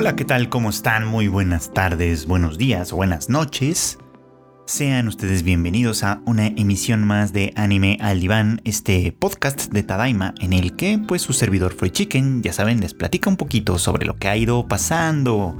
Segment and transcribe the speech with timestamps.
[0.00, 0.48] Hola, ¿qué tal?
[0.48, 1.08] ¿Cómo están?
[1.08, 3.98] Muy buenas tardes, buenos días, buenas noches.
[4.64, 10.34] Sean ustedes bienvenidos a una emisión más de Anime al Diván, este podcast de Tadaima
[10.38, 14.06] en el que pues su servidor Free Chicken, ya saben, les platica un poquito sobre
[14.06, 15.58] lo que ha ido pasando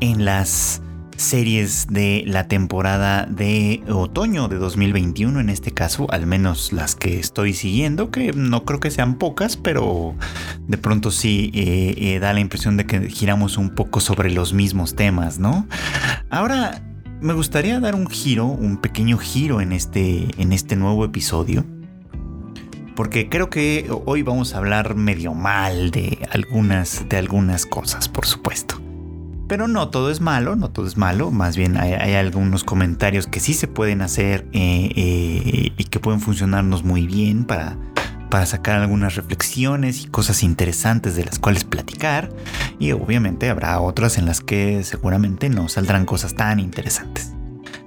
[0.00, 0.80] en las
[1.16, 7.18] series de la temporada de otoño de 2021, en este caso, al menos las que
[7.18, 10.14] estoy siguiendo, que no creo que sean pocas, pero
[10.66, 14.52] de pronto sí eh, eh, da la impresión de que giramos un poco sobre los
[14.52, 15.66] mismos temas, ¿no?
[16.30, 16.82] Ahora,
[17.20, 21.64] me gustaría dar un giro, un pequeño giro en este, en este nuevo episodio.
[22.94, 28.26] Porque creo que hoy vamos a hablar medio mal de algunas, de algunas cosas, por
[28.26, 28.85] supuesto.
[29.48, 31.30] Pero no todo es malo, no todo es malo.
[31.30, 36.20] Más bien hay, algunos comentarios que sí se pueden hacer eh, eh, y que pueden
[36.20, 37.76] funcionarnos muy bien para,
[38.28, 42.30] para sacar algunas reflexiones y cosas interesantes de las cuales platicar.
[42.80, 47.35] Y obviamente habrá otras en las que seguramente no saldrán cosas tan interesantes.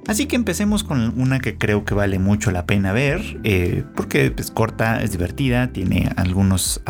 [0.10, 4.34] Así que empecemos con una que creo que vale mucho la pena ver, eh, porque
[4.36, 6.82] es corta, es divertida, tiene algunos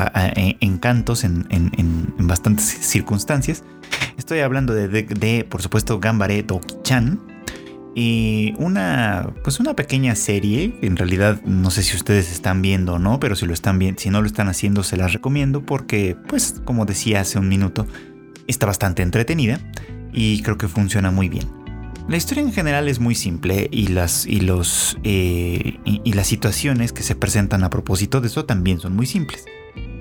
[0.61, 3.63] encantos en, en bastantes circunstancias
[4.17, 7.19] Estoy hablando de, por supuesto, Gambare Toki-chan.
[7.95, 12.99] Y una, pues una pequeña serie, en realidad no sé si ustedes están viendo o
[12.99, 16.15] no, pero si lo están viendo, si no lo están haciendo se las recomiendo porque,
[16.27, 17.87] pues como decía hace un minuto,
[18.47, 19.59] está bastante entretenida
[20.13, 21.58] y creo que funciona muy bien.
[22.09, 26.91] La historia en general es muy simple y las, y los, eh, y las situaciones
[26.91, 29.45] que se presentan a propósito de eso también son muy simples.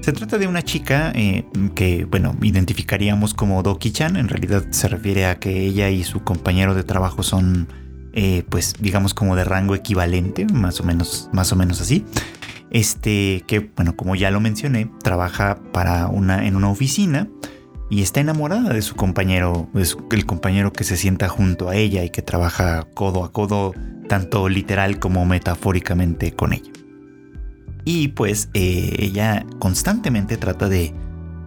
[0.01, 4.17] Se trata de una chica eh, que, bueno, identificaríamos como Doki-chan.
[4.17, 7.69] En realidad se refiere a que ella y su compañero de trabajo son,
[8.14, 12.06] eh, pues, digamos como de rango equivalente, más o menos, más o menos así.
[12.70, 17.29] Este, que, bueno, como ya lo mencioné, trabaja para una, en una oficina
[17.91, 19.69] y está enamorada de su compañero,
[20.11, 23.74] el compañero que se sienta junto a ella y que trabaja codo a codo,
[24.08, 26.70] tanto literal como metafóricamente con ella.
[27.85, 30.92] Y pues eh, ella constantemente trata de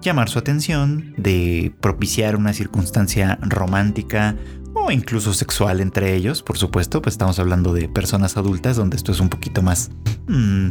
[0.02, 4.36] llamar su atención, de propiciar una circunstancia romántica
[4.74, 9.12] o incluso sexual entre ellos, por supuesto, pues estamos hablando de personas adultas donde esto
[9.12, 9.92] es un poquito más
[10.28, 10.70] mm,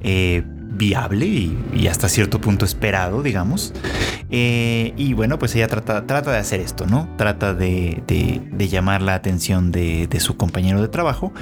[0.00, 3.74] eh, viable y, hasta cierto punto esperado, digamos.
[4.34, 7.06] Eh, y bueno, pues ella trata, de hacer esto, ¿no?
[7.18, 8.02] Trata de,
[8.58, 11.32] llamar la atención de, su compañero de trabajo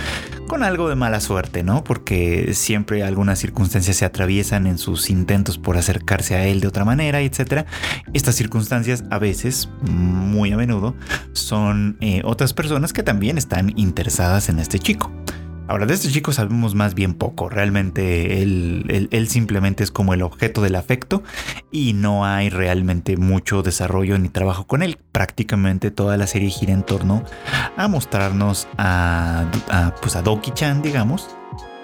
[0.49, 1.85] con algo de mala suerte, ¿no?
[1.85, 6.85] Porque siempre algunas circunstancias se atraviesan en sus intentos por acercarse a él de otra
[6.85, 7.65] manera, etc.
[8.13, 10.97] Estas circunstancias a veces, muy a menudo,
[11.33, 15.13] son eh, otras personas que también están interesadas en este chico.
[15.71, 17.49] Ahora, de este chico sabemos más bien poco.
[17.49, 21.23] Realmente él, simplemente es como el objeto del afecto
[21.71, 24.99] y no hay realmente mucho desarrollo ni trabajo con él.
[25.13, 27.23] Prácticamente toda la serie gira en torno
[27.77, 29.49] a mostrarnos a,
[30.03, 31.29] pues a Doki-chan, digamos,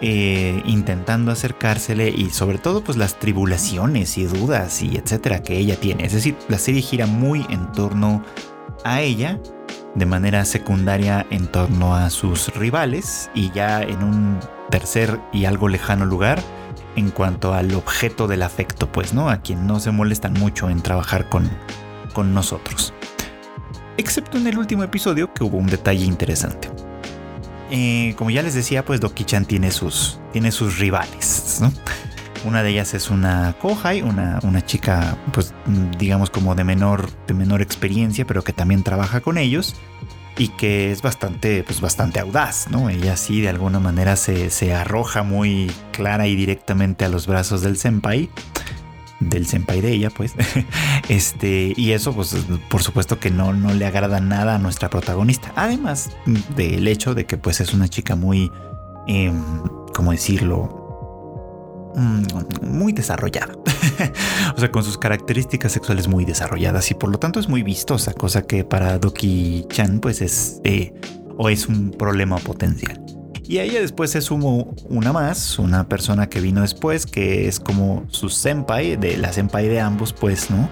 [0.00, 5.76] eh, intentando acercársele y sobre todo pues las tribulaciones y dudas y etcétera que ella
[5.76, 6.06] tiene.
[6.06, 8.24] Es decir, la serie gira muy en torno
[8.82, 9.38] a ella
[9.96, 14.38] de manera secundaria en torno a sus rivales y ya en un
[14.70, 16.40] tercer y algo lejano lugar
[16.96, 19.28] en cuanto al objeto del afecto, pues, ¿no?
[19.30, 21.50] A quien no se molestan mucho en trabajar con,
[22.12, 22.92] con nosotros.
[23.96, 26.70] Excepto en el último episodio que hubo un detalle interesante.
[27.70, 31.72] Eh, como ya les decía, pues Doki-chan tiene sus, tiene sus rivales, ¿no?
[32.46, 35.52] Una de ellas es una kohai, una, una chica, pues
[35.98, 39.74] digamos como de menor, de menor experiencia, pero que también trabaja con ellos
[40.38, 42.88] y que es bastante, pues bastante audaz, ¿no?
[42.88, 47.62] Ella sí de alguna manera se, se arroja muy clara y directamente a los brazos
[47.62, 48.30] del senpai
[49.18, 50.34] del senpai de ella, pues.
[51.08, 52.34] Este, y eso, pues,
[52.68, 55.52] por supuesto que no, no le agrada nada a nuestra protagonista.
[55.54, 56.10] Además
[56.56, 58.50] del hecho de que, pues, es una chica muy,
[59.06, 59.32] eh,
[59.94, 60.85] ¿cómo decirlo?
[61.96, 62.24] Mm,
[62.62, 63.54] muy desarrollada.
[64.56, 68.12] o sea, con sus características sexuales muy desarrolladas y por lo tanto es muy vistosa,
[68.12, 70.92] cosa que para Doki Chan pues es eh,
[71.38, 73.02] o es un problema potencial.
[73.48, 77.60] Y a ella después se sumó una más, una persona que vino después, que es
[77.60, 80.68] como su senpai, de la senpai de ambos, pues, ¿no?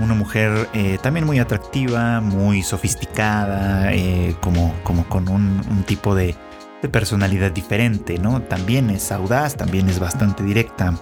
[0.00, 6.34] Una mujer eh, también muy atractiva, muy sofisticada, eh, como, como con un tipo de,
[6.82, 8.42] de personalidad diferente, ¿no?
[8.42, 10.94] También es audaz, también es bastante directa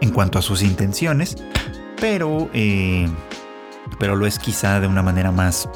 [0.00, 1.36] en cuanto a sus intenciones,
[2.00, 3.08] pero, eh,
[3.98, 5.68] pero lo es quizá de una manera más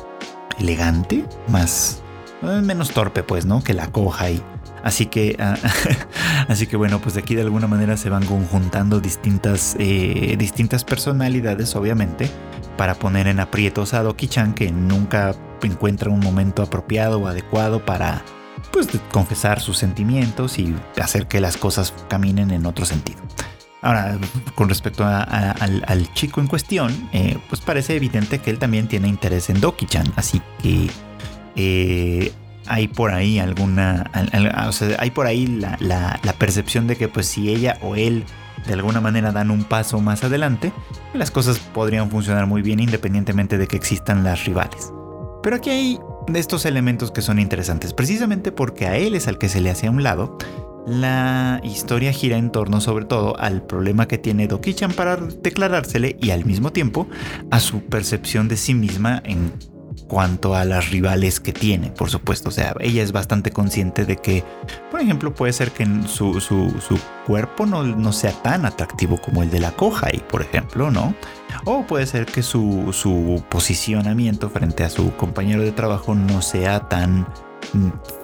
[0.59, 2.03] elegante, más
[2.43, 3.63] eh, menos torpe, pues, ¿no?
[3.63, 4.43] Que la coja y
[4.83, 5.57] Así que, ah,
[6.49, 11.77] así que bueno, pues aquí de alguna manera se van conjuntando distintas, eh, distintas personalidades,
[11.77, 12.31] obviamente,
[12.77, 18.23] para poner en aprietos a Doki-chan, que nunca encuentra un momento apropiado o adecuado para
[18.71, 23.21] pues, confesar sus sentimientos y hacer que las cosas caminen en otro sentido.
[23.83, 24.19] Ahora,
[24.55, 29.49] con respecto al, chico en cuestión, eh, pues parece evidente que él también tiene interés
[29.49, 30.91] en Doki-chan, así que
[31.57, 32.33] eh,
[32.67, 34.11] hay por ahí alguna,
[34.99, 38.25] hay por ahí la, la, percepción de que pues si ella o él
[38.67, 40.73] de alguna manera dan un paso más adelante,
[41.15, 44.93] las cosas podrían funcionar muy bien independientemente de que existan las rivales.
[45.43, 45.99] Pero aquí hay
[46.33, 49.71] de estos elementos que son interesantes, precisamente porque a él es al que se le
[49.71, 50.39] hace a un lado
[50.87, 56.31] la historia gira en torno sobre todo al problema que tiene Doki-chan para declarársele y
[56.31, 57.07] al mismo tiempo
[57.51, 59.53] a su percepción de sí misma en
[60.09, 62.49] cuanto a las rivales que tiene, por supuesto.
[62.49, 64.43] O sea, ella es bastante consciente de que,
[64.91, 69.45] por ejemplo, puede ser que su, su, su cuerpo no, no, sea tan atractivo como
[69.45, 71.15] el de la Kohai, por ejemplo, ¿no?
[71.65, 76.89] O puede ser que su, su posicionamiento frente a su compañero de trabajo no sea
[76.89, 77.27] tan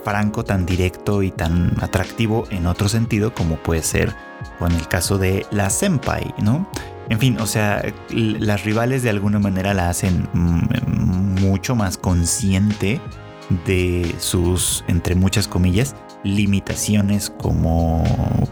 [0.04, 4.14] franco, tan directo y tan atractivo en otro sentido como puede ser
[4.58, 6.68] con el caso de la senpai, ¿no?
[7.08, 13.00] En fin, o sea, las rivales de alguna manera la hacen mucho más consciente
[13.64, 15.94] de sus, entre muchas comillas,
[16.26, 18.04] limitaciones como,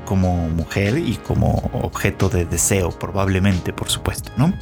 [0.05, 4.55] como mujer y como objeto de deseo, probablemente, por supuesto, ¿no?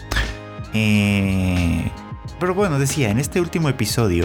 [0.75, 1.91] Eh,
[2.41, 4.25] pero bueno, decía, en este último episodio,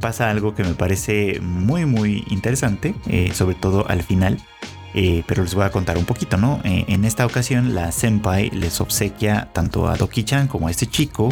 [0.00, 4.38] pasa algo que me parece muy muy interesante, eh, sobre todo al final.
[4.94, 6.60] Eh, pero les voy a contar un poquito, ¿no?
[6.64, 11.28] En esta ocasión la senpai les obsequia tanto a Doki-chan como a este chico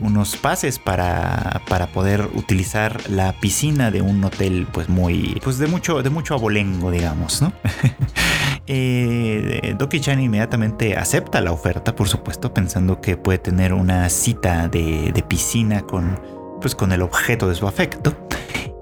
[0.00, 5.66] unos pases para, para, poder utilizar la piscina de un hotel pues muy pues de
[5.66, 7.52] mucho de mucho abolengo digamos no
[8.68, 15.22] Doki-chan inmediatamente acepta la oferta por supuesto pensando que puede tener una cita de, de
[15.22, 18.16] piscina con pues con el objeto de su afecto.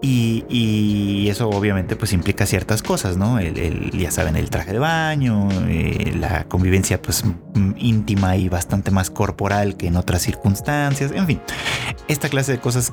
[0.03, 3.39] Y, eso obviamente pues implica ciertas cosas, ¿no?
[3.41, 7.25] El, ya saben, el traje de baño, eh, la convivencia pues
[7.77, 11.41] íntima y bastante más corporal que en otras circunstancias, en fin,
[12.09, 12.93] esta clase de cosas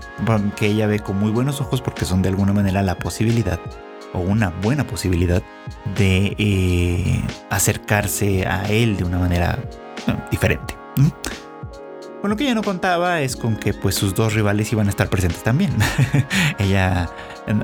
[0.57, 3.59] que ella ve con muy buenos ojos porque son de alguna manera la posibilidad
[4.13, 5.43] o una buena posibilidad
[5.97, 9.59] de eh, acercarse a él de una manera
[10.31, 10.75] diferente.
[12.23, 14.91] Con lo que ella no contaba es con que pues sus dos rivales iban a
[14.91, 15.73] estar presentes también.
[16.57, 17.09] ella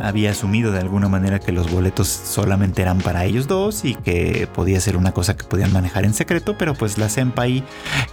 [0.02, 4.50] había asumido de alguna manera que los boletos solamente eran para ellos dos y que
[4.54, 7.64] podía ser una cosa que podían manejar en secreto, pero pues la senpai,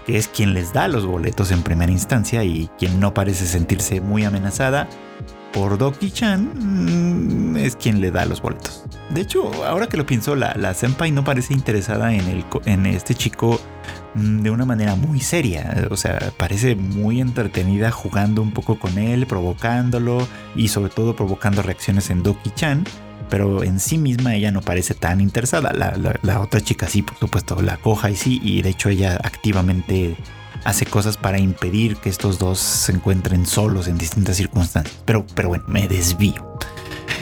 [0.06, 4.00] que es quien les da los boletos en primera instancia y quien no parece sentirse
[4.00, 4.86] muy amenazada,
[5.52, 8.84] por Doki-chan mm, es quien le da los boletos.
[9.10, 13.16] De hecho, ahora que lo pienso, la, senpai no parece interesada en, el, en este
[13.16, 13.60] chico
[14.16, 15.88] de una manera muy seria.
[15.90, 21.62] O sea, parece muy entretenida jugando un poco con él, provocándolo y sobre todo provocando
[21.62, 22.84] reacciones en Doki-chan.
[23.28, 25.72] Pero en sí misma ella no parece tan interesada.
[25.72, 28.40] La, otra chica sí, por supuesto, la coja y sí.
[28.42, 30.16] Y de hecho ella activamente
[30.64, 34.96] hace cosas para impedir que estos dos se encuentren solos en distintas circunstancias.
[35.04, 36.55] Pero, pero bueno, me desvío.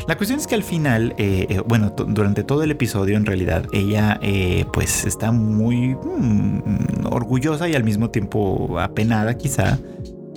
[0.07, 3.65] La cuestión es que al final, eh, eh, bueno, durante todo el episodio en realidad
[3.73, 9.79] ella eh, pues está muy mm, orgullosa y al mismo tiempo apenada quizá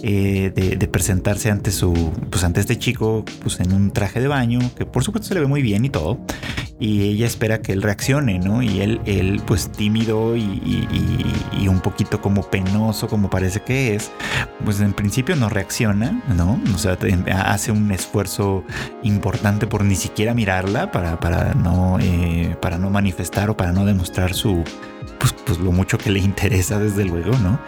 [0.02, 1.92] de, de, presentarse ante su,
[2.30, 5.40] pues ante este chico, pues en un traje de baño, que por supuesto se le
[5.40, 6.20] ve muy bien y todo
[6.80, 8.62] y ella espera que él reaccione, ¿no?
[8.62, 10.48] Y él, él pues tímido y,
[11.68, 14.12] un poquito como penoso, como parece que es,
[14.64, 16.62] pues en principio no reacciona, ¿no?
[16.74, 16.98] O sea,
[17.46, 18.64] hace un esfuerzo
[19.04, 23.86] importante por ni siquiera mirarla para, para, no, eh, para no manifestar o para no
[23.86, 24.64] demostrar su,
[25.20, 27.60] pues, pues, lo mucho que le interesa desde luego, ¿no?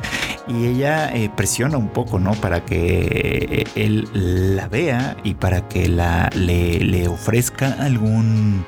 [0.48, 2.34] Y ella eh, presiona un poco, ¿no?
[2.36, 8.64] Para que él la vea y para que la, le, le ofrezca algún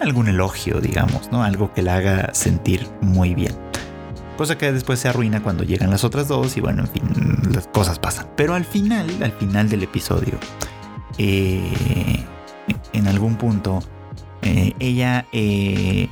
[0.00, 1.42] algún elogio, digamos, ¿no?
[1.42, 3.54] Algo que la haga sentir muy bien.
[4.36, 7.02] Cosa que después se arruina cuando llegan las otras dos y bueno, en fin,
[7.52, 8.28] las cosas pasan.
[8.36, 10.34] Pero al final, al final del episodio,
[11.16, 12.24] eh,
[12.92, 13.82] en algún punto,
[14.42, 16.08] eh, ella eh,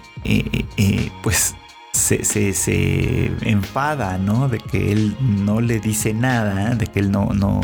[1.22, 1.54] pues
[1.92, 4.48] se, se, enfada, ¿no?
[4.48, 7.60] De que él no le dice nada, de que él no, no,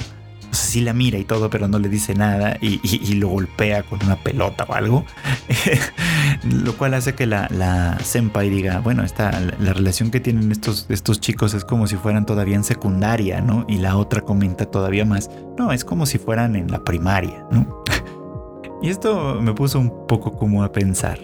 [0.50, 3.82] o sea, sí la mira y todo, pero no le dice nada y, lo golpea
[3.82, 5.04] con una pelota o algo.
[6.44, 10.86] lo cual hace que la, la senpai diga, bueno, esta, la, relación que tienen estos,
[10.88, 13.64] estos chicos es como si fueran todavía en secundaria, ¿no?
[13.68, 17.82] Y la otra comenta todavía más, no, es como si fueran en la primaria, ¿no?
[18.82, 21.18] Y esto me puso un poco como a pensar,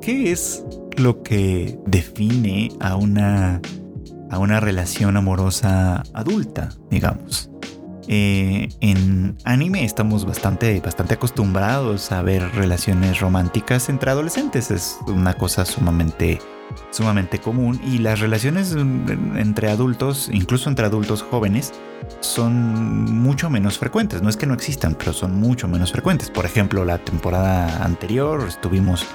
[0.00, 0.64] ¿qué es
[0.96, 3.60] lo que define a una,
[4.30, 7.50] a una relación amorosa adulta, digamos?
[8.12, 14.72] Eh, en anime estamos bastante, bastante acostumbrados a ver relaciones románticas entre adolescentes.
[14.72, 16.40] Es una cosa sumamente,
[16.90, 17.80] sumamente común.
[17.86, 21.72] Y las relaciones entre adultos, incluso entre adultos jóvenes,
[22.18, 24.22] son mucho menos frecuentes.
[24.22, 26.30] No es que no existan, pero son mucho menos frecuentes.
[26.30, 29.06] Por ejemplo, la temporada anterior estuvimos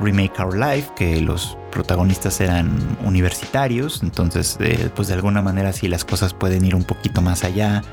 [0.00, 4.02] Remake Our Life, que los protagonistas eran universitarios.
[4.02, 7.84] Entonces, eh, pues de alguna manera sí las cosas pueden ir un poquito más allá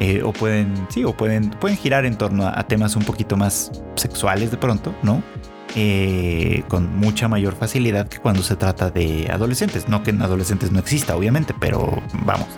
[0.00, 3.70] eh, o pueden, sí, o pueden, pueden girar en torno a, temas un poquito más
[3.96, 5.22] sexuales de pronto, ¿no?
[5.76, 9.88] Eh, con mucha mayor facilidad que cuando se trata de adolescentes.
[9.88, 12.48] No que en adolescentes no exista, obviamente, pero vamos,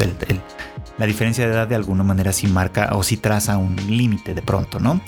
[0.98, 4.42] la diferencia de edad de alguna manera sí marca o sí traza un límite de
[4.42, 5.00] pronto, ¿no?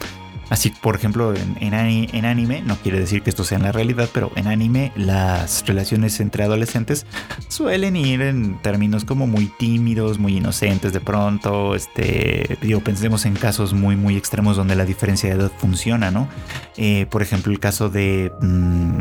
[0.51, 4.31] Así, por ejemplo, en, anime, no quiere decir que esto sea en la realidad, pero
[4.37, 7.07] en anime las relaciones entre adolescentes
[7.49, 11.75] suelen ir en términos como muy tímidos, muy inocentes de pronto.
[11.75, 16.29] Este, digo, pensemos en casos muy, muy extremos donde la diferencia de edad funciona, ¿no?
[16.77, 18.99] Eh, por ejemplo, el caso de, mm,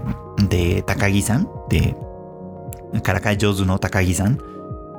[0.85, 1.95] Takagi-san, de
[3.01, 4.52] Karakai no Takagi-san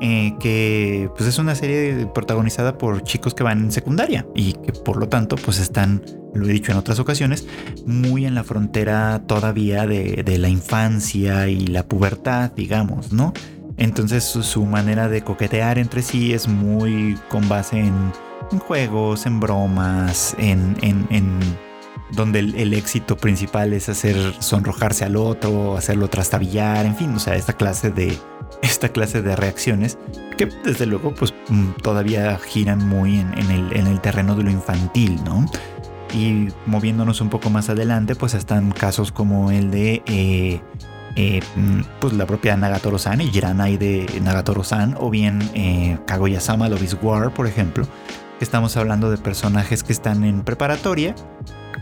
[0.06, 4.70] eh, que pues es una serie protagonizada por chicos que van en secundaria y que
[4.70, 7.46] por lo tanto pues están, lo he dicho en otras ocasiones,
[7.86, 13.32] muy en la frontera todavía de, la infancia y la pubertad, digamos, ¿no?
[13.78, 18.12] Entonces su, manera de coquetear entre sí es muy con base en,
[18.58, 21.40] juegos, en bromas, en, en,
[22.12, 27.18] donde el, el, éxito principal es hacer sonrojarse al otro, hacerlo trastabillar, en fin, o
[27.18, 28.18] sea, esta clase de,
[28.64, 29.98] esta clase de reacciones
[30.36, 35.46] que desde luego pues mm, todavía giran muy en, el, terreno de lo infantil, ¿no?
[36.12, 40.60] Y moviéndonos un poco más adelante pues están casos como el de eh,
[41.16, 46.82] eh, mm, pues la propia Nagatoro-san y Jiranai de Nagatoro-san o bien eh, Kaguya-sama Love
[46.82, 47.86] is War por ejemplo
[48.40, 51.14] estamos hablando de personajes que están en preparatoria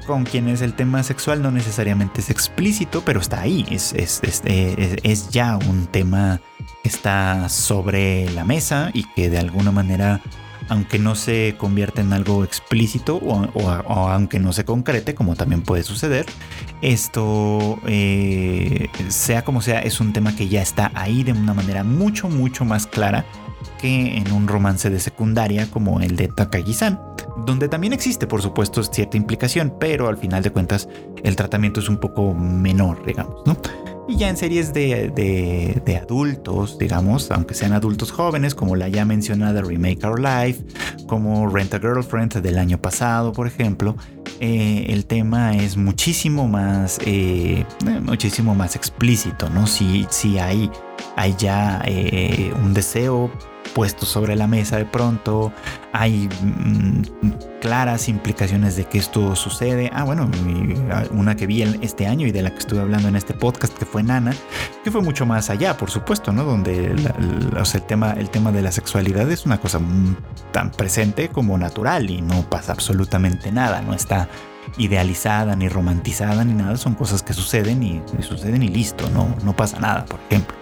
[0.06, 5.30] con quienes el tema sexual no necesariamente es explícito, pero está ahí, es, es, es,
[5.30, 6.40] ya un tema
[6.82, 10.20] que está sobre la mesa y que de alguna manera,
[10.68, 15.82] aunque no se convierta en algo explícito o, aunque no se concrete, como también puede
[15.82, 16.26] suceder,
[16.80, 21.84] esto, eh, sea como sea, es un tema que ya está ahí de una manera
[21.84, 23.24] mucho, mucho más clara
[23.80, 27.00] que en un romance de secundaria como el de Takagi-san,
[27.46, 30.88] donde también existe por supuesto cierta implicación, pero al final de cuentas
[31.22, 33.56] el tratamiento es un poco menor, digamos, ¿no?
[34.08, 35.12] Y ya en series de,
[35.84, 40.64] de, adultos, digamos, aunque sean adultos jóvenes, como la ya mencionada Remake Our Life,
[41.06, 43.96] como Rent a Girlfriend del año pasado, por ejemplo,
[44.40, 47.64] eh, el tema es muchísimo más, eh,
[48.02, 49.68] muchísimo más explícito, ¿no?
[49.68, 50.68] Si, si hay,
[51.16, 53.30] hay ya eh, un deseo
[53.74, 55.52] puesto sobre la mesa de pronto,
[55.92, 57.02] hay mm,
[57.60, 59.90] claras implicaciones de que esto sucede.
[59.92, 60.30] Ah, bueno,
[61.12, 63.84] una que vi este año y de la que estuve hablando en este podcast que
[63.84, 64.32] fue Nana,
[64.84, 66.44] que fue mucho más allá, por supuesto, ¿no?
[66.44, 69.80] Donde el, tema, el tema de la sexualidad es una cosa
[70.52, 74.28] tan presente como natural y no pasa absolutamente nada, no está
[74.78, 79.54] idealizada ni romantizada ni nada, son cosas que suceden y, suceden y listo, no, no
[79.54, 80.56] pasa nada, por ejemplo.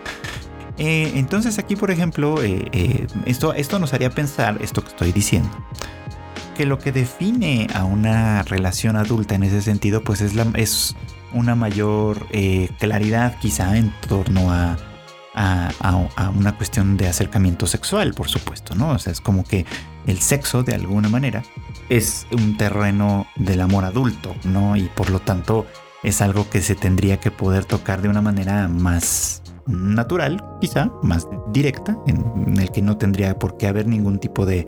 [0.80, 5.12] Eh, entonces aquí, por ejemplo, eh, eh, esto, esto nos haría pensar, esto que estoy
[5.12, 5.50] diciendo,
[6.56, 10.96] que lo que define a una relación adulta en ese sentido, pues es, es
[11.34, 12.26] una mayor
[12.78, 14.78] claridad quizá en torno a,
[15.34, 18.92] a, una cuestión de acercamiento sexual, por supuesto, ¿no?
[18.92, 19.66] O sea, es como que
[20.06, 21.42] el sexo, de alguna manera,
[21.90, 24.76] es un terreno del amor adulto, ¿no?
[24.76, 25.66] Y por lo tanto
[26.02, 31.28] es algo que se tendría que poder tocar de una manera más natural, quizá, más
[31.52, 34.66] directa, en, el que no tendría por qué haber ningún tipo de,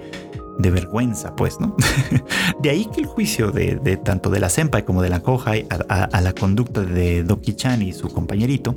[0.58, 1.74] vergüenza, pues, ¿no?
[2.62, 6.20] de ahí que el juicio de, tanto de la Senpai como de la Kohai a,
[6.20, 8.72] la conducta de Doki-chan y su compañerito,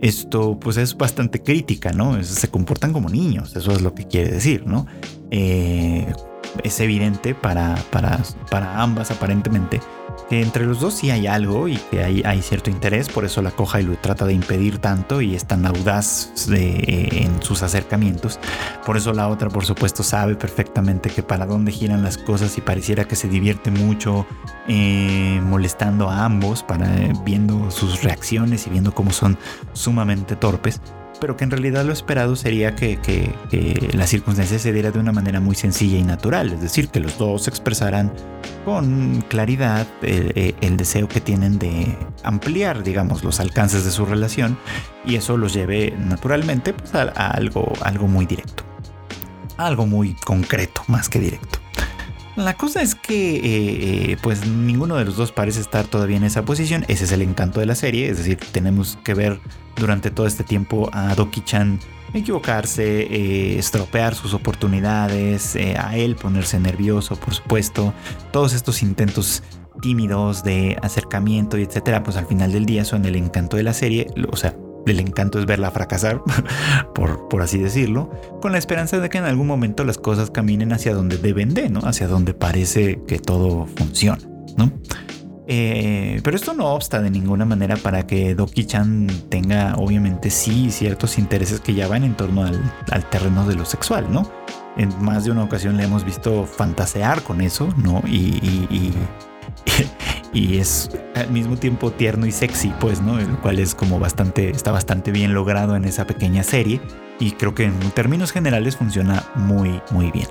[0.00, 2.22] esto pues es bastante crítica, ¿no?
[2.24, 4.86] Se comportan como niños, eso es lo que quiere decir, ¿no?
[5.30, 6.12] Eh,
[6.64, 9.80] es evidente para, para ambas aparentemente
[10.30, 13.50] entre los dos sí hay algo y que hay, hay cierto interés, por eso la
[13.50, 18.38] coja y lo trata de impedir tanto y es tan audaz en sus acercamientos.
[18.86, 22.60] Por eso la otra, por supuesto, sabe perfectamente que para dónde giran las cosas y
[22.60, 24.26] pareciera que se divierte mucho
[24.68, 26.88] eh, molestando a ambos, para,
[27.24, 29.36] viendo sus reacciones y viendo cómo son
[29.72, 30.80] sumamente torpes.
[31.20, 32.98] Pero que en realidad lo esperado sería que,
[33.92, 37.18] la circunstancia se diera de una manera muy sencilla y natural, es decir, que los
[37.18, 38.12] dos expresaran
[38.64, 44.58] con claridad el, el deseo que tienen de ampliar, digamos, los alcances de su relación
[45.04, 48.64] y eso los lleve naturalmente pues, a, algo, algo muy directo,
[49.56, 51.58] algo muy concreto más que directo.
[52.36, 56.24] La cosa es que eh, eh, pues ninguno de los dos parece estar todavía en
[56.24, 56.84] esa posición.
[56.88, 58.08] Ese es el encanto de la serie.
[58.08, 59.40] Es decir, tenemos que ver
[59.76, 61.80] durante todo este tiempo a Doki-chan
[62.14, 67.92] equivocarse, eh, estropear sus oportunidades, a él ponerse nervioso, por supuesto.
[68.32, 69.42] Todos estos intentos
[69.80, 73.74] tímidos de acercamiento y etcétera, pues al final del día son el encanto de la
[73.74, 74.08] serie.
[74.30, 74.54] O sea,
[74.86, 76.22] el encanto es verla fracasar,
[76.94, 78.10] por, por, así decirlo,
[78.40, 81.68] con la esperanza de que en algún momento las cosas caminen hacia donde deben de,
[81.68, 81.80] ¿no?
[81.80, 84.22] Hacia donde parece que todo funciona,
[84.56, 84.72] ¿no?
[85.52, 91.18] Eh, pero esto no obsta de ninguna manera para que Doki-chan tenga, obviamente, sí, ciertos
[91.18, 94.30] intereses que ya van en torno al, terreno de lo sexual, ¿no?
[94.76, 98.00] En más de una ocasión le hemos visto fantasear con eso, ¿no?
[98.06, 98.38] y
[98.70, 98.92] y
[100.32, 103.18] es al mismo tiempo tierno y sexy, pues, ¿no?
[103.18, 106.80] El cual es como bastante, está bastante bien logrado en esa pequeña serie
[107.18, 110.28] y creo que en términos generales funciona muy, muy bien.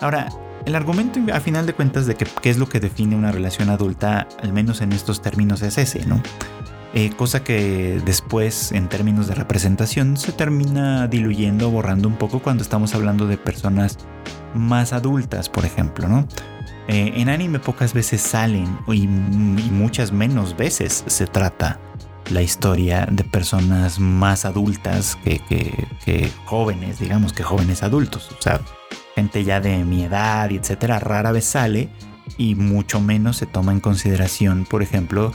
[0.00, 0.28] Ahora,
[0.66, 3.70] el argumento a final de cuentas de que, qué es lo que define una relación
[3.70, 6.22] adulta, al menos en estos términos, es ese, ¿no?
[6.92, 12.62] Eh, cosa que después, en términos de representación, se termina diluyendo, borrando un poco cuando
[12.62, 13.96] estamos hablando de personas
[14.54, 16.26] más adultas, por ejemplo, ¿no?
[16.88, 21.78] Eh, en anime pocas veces salen y, muchas menos veces se trata
[22.30, 28.30] la historia de personas más adultas que, jóvenes, digamos que jóvenes adultos.
[28.38, 28.60] O sea,
[29.14, 31.88] gente ya de mi edad y etcétera, rara vez sale
[32.38, 35.32] y mucho menos se toma en consideración, por ejemplo,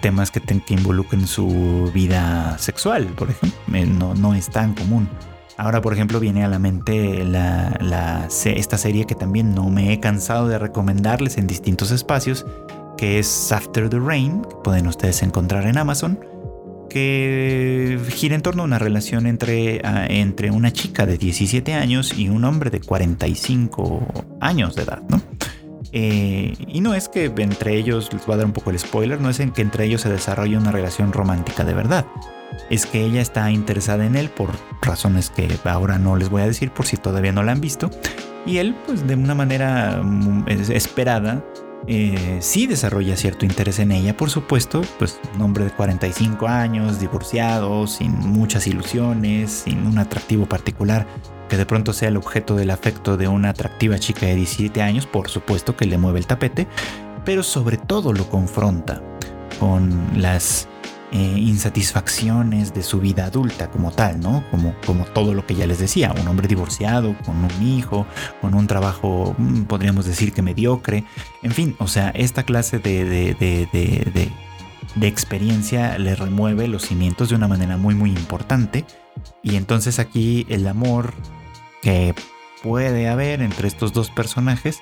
[0.00, 3.58] temas que, que involucren su vida sexual, por ejemplo.
[3.74, 5.08] Eh, no, no es tan común.
[5.56, 10.48] Ahora, por ejemplo, viene a la mente esta serie que también no me he cansado
[10.48, 12.44] de recomendarles en distintos espacios,
[12.98, 16.20] que es After the Rain, que pueden ustedes encontrar en Amazon,
[16.90, 22.28] que gira en torno a una relación entre, entre una chica de 17 años y
[22.28, 25.22] un hombre de 45 años de edad, ¿no?
[25.98, 29.18] Eh, y no es que entre ellos, les voy a dar un poco el spoiler,
[29.18, 32.04] no es en que entre ellos se desarrolle una relación romántica de verdad,
[32.68, 34.50] es que ella está interesada en él por
[34.82, 37.88] razones que ahora no les voy a decir por si todavía no la han visto.
[38.44, 41.42] Y él, pues de una manera mm, esperada,
[41.86, 47.00] eh, sí desarrolla cierto interés en ella, por supuesto, pues un hombre de 45 años,
[47.00, 51.06] divorciado, sin muchas ilusiones, sin un atractivo particular,
[51.48, 55.06] que de pronto sea el objeto del afecto de una atractiva chica de 17 años,
[55.06, 56.66] por supuesto que le mueve el tapete,
[57.24, 59.02] pero sobre todo lo confronta
[59.58, 60.68] con las
[61.12, 64.44] eh, insatisfacciones de su vida adulta como tal, ¿no?
[64.50, 68.06] Como, como todo lo que ya les decía, un hombre divorciado, con un hijo,
[68.40, 71.04] con un trabajo, mm, podríamos decir que mediocre,
[71.42, 74.30] en fin, o sea, esta clase de, de, de,
[74.96, 78.84] de experiencia le remueve los cimientos de una manera muy muy importante
[79.42, 81.12] y entonces aquí el amor
[81.86, 82.14] que
[82.64, 84.80] puede haber entre estos dos personajes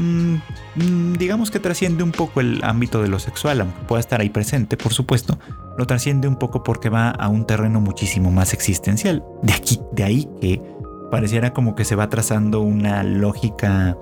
[0.00, 0.36] Mm,
[0.76, 4.30] mm, digamos que trasciende un poco el ámbito de lo sexual, aunque pueda estar ahí
[4.30, 5.38] presente, por supuesto,
[5.76, 9.22] lo trasciende un poco porque va a un terreno muchísimo más existencial.
[9.42, 10.62] De aquí, de ahí que
[11.10, 13.96] pareciera como que se va trazando una lógica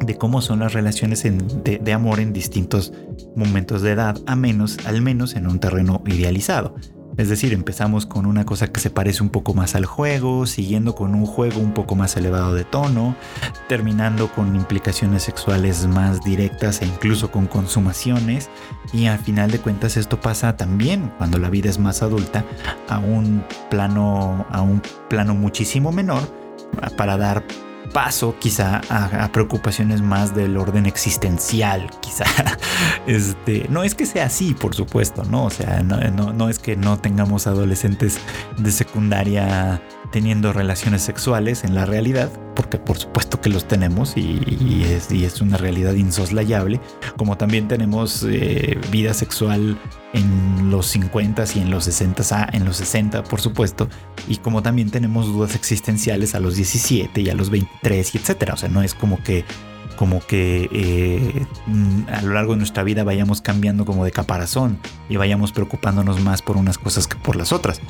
[0.00, 2.92] de cómo son las relaciones de, de, amor en distintos
[3.36, 6.74] momentos de edad, a menos, al menos en un terreno idealizado.
[7.20, 10.94] Es decir, empezamos con una cosa que se parece un poco más al juego, siguiendo
[10.94, 13.14] con un juego un poco más elevado de tono,
[13.68, 18.48] terminando con implicaciones sexuales más directas e incluso con consumaciones.
[18.94, 22.42] Y al final de cuentas esto pasa también cuando la vida es más adulta
[22.88, 24.80] a un plano, a un
[25.10, 26.22] plano muchísimo menor
[26.96, 27.44] para dar
[27.92, 32.24] paso quizá a, preocupaciones más del orden existencial, quizá.
[33.06, 35.44] Este, no es que sea así, por supuesto, ¿no?
[35.44, 38.18] O sea, no, no es que no tengamos adolescentes
[38.58, 44.84] de secundaria teniendo relaciones sexuales en la realidad, porque por supuesto que los tenemos y,
[44.84, 46.80] es, es, una realidad insoslayable,
[47.16, 49.78] como también tenemos eh, vida sexual
[50.12, 53.88] en los 50 y en los 60, ah, en los 60 por supuesto,
[54.28, 58.54] y como también tenemos dudas existenciales a los 17 y a los 23 y etcétera,
[58.54, 59.44] o sea, no es como que
[59.96, 64.78] como que eh, mm, a lo largo de nuestra vida vayamos cambiando como de caparazón
[65.10, 67.82] y vayamos preocupándonos más por unas cosas que por las otras.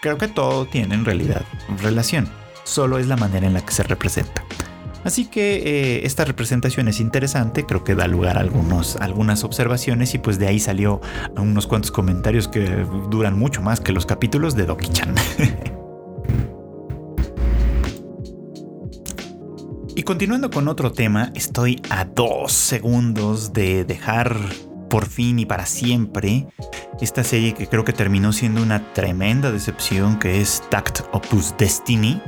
[0.00, 1.44] Creo que todo tiene en realidad
[1.82, 2.26] relación,
[2.64, 4.44] solo es la manera en la que se representa.
[5.04, 10.14] Así que eh, esta representación es interesante, creo que da lugar a algunos, algunas observaciones
[10.14, 11.00] y pues de ahí salió
[11.36, 15.14] unos cuantos comentarios que duran mucho más que los capítulos de Doki-chan.
[19.94, 24.36] y continuando con otro tema, estoy a dos segundos de dejar
[24.90, 26.46] por fin y para siempre
[27.00, 32.20] esta serie que creo que terminó siendo una tremenda decepción que es Tact Opus Destiny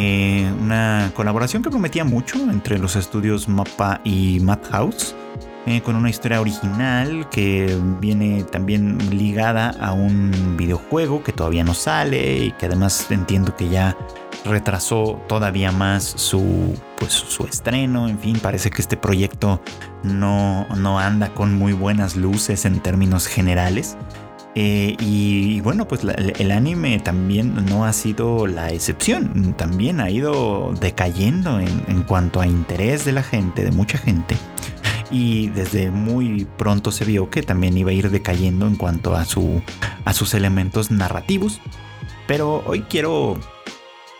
[0.00, 5.16] eh, una colaboración que prometía mucho entre los estudios Mappa y Madhouse.
[5.66, 11.74] Eh, con una historia original que viene también ligada a un videojuego que todavía no
[11.74, 13.96] sale y que además entiendo que ya
[14.44, 18.08] retrasó todavía más su, pues, su estreno.
[18.08, 19.60] En fin, parece que este proyecto
[20.04, 23.96] no, no anda con muy buenas luces en términos generales.
[24.60, 30.74] Eh, y, bueno, pues el, anime también no ha sido la excepción, también ha ido
[30.80, 34.36] decayendo en, cuanto a interés de la gente, de mucha gente.
[35.12, 39.24] Y desde muy pronto se vio que también iba a ir decayendo en cuanto a,
[39.24, 39.62] su,
[40.04, 41.60] a sus elementos narrativos.
[42.26, 43.38] Pero hoy quiero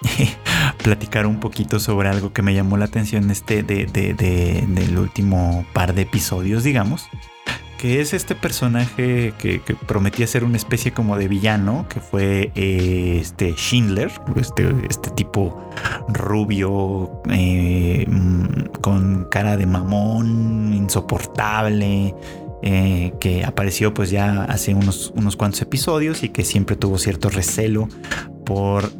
[0.84, 5.94] platicar un poquito sobre algo que me llamó la atención este de, del último par
[5.94, 7.08] de episodios, digamos.
[7.78, 13.18] Que es este personaje que, prometía ser una especie como de villano, que fue eh,
[13.20, 15.70] este Schindler, este, este tipo
[16.08, 22.16] rubio, eh, mm, con cara de mamón, insoportable,
[22.62, 27.30] eh, que apareció pues ya hace unos, unos cuantos episodios y que siempre tuvo cierto
[27.30, 27.88] recelo
[28.44, 28.90] por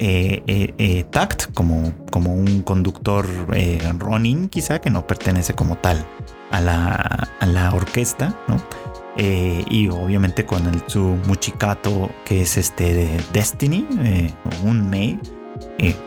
[1.11, 3.27] Tact como, como un conductor
[3.99, 6.07] Ronin quizá que no pertenece como tal
[6.51, 8.61] a la, a la orquesta, ¿no?
[9.21, 13.85] y obviamente con el, su muchicato que es este de Destiny,
[14.63, 15.19] un May.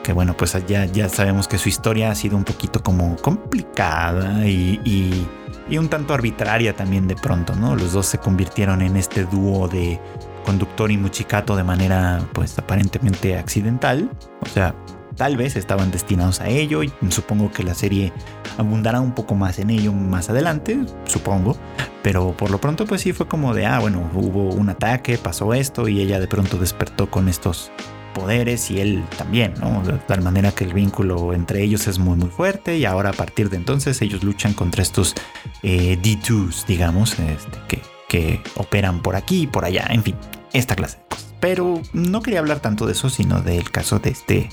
[0.02, 4.48] que bueno, pues ya, ya sabemos que su historia ha sido un poquito como complicada
[4.48, 5.28] y
[5.72, 7.76] y un tanto arbitraria también de pronto, ¿no?
[7.76, 10.00] Los dos se convirtieron en este dúo de
[10.46, 14.10] conductor y muchicato de manera pues aparentemente accidental,
[14.42, 14.76] o sea,
[15.15, 18.12] tal vez estaban destinados a ello y supongo que la serie
[18.58, 21.58] abundará un poco más en ello más adelante, supongo,
[22.04, 25.54] pero por lo pronto pues sí fue como de, ah, bueno, hubo un ataque, pasó
[25.54, 27.71] esto y ella de pronto despertó con estos
[28.13, 29.84] poderes y él también, ¿no?
[29.84, 33.13] De tal manera que el vínculo entre ellos es muy muy fuerte y ahora a
[33.13, 35.15] partir de entonces ellos luchan contra estos
[35.63, 40.15] eh, D2s, digamos, este, que, que operan por aquí y por allá, en fin,
[40.54, 41.34] esta clase de cosas.
[41.39, 44.50] Pero no quería hablar tanto de eso, sino del caso de este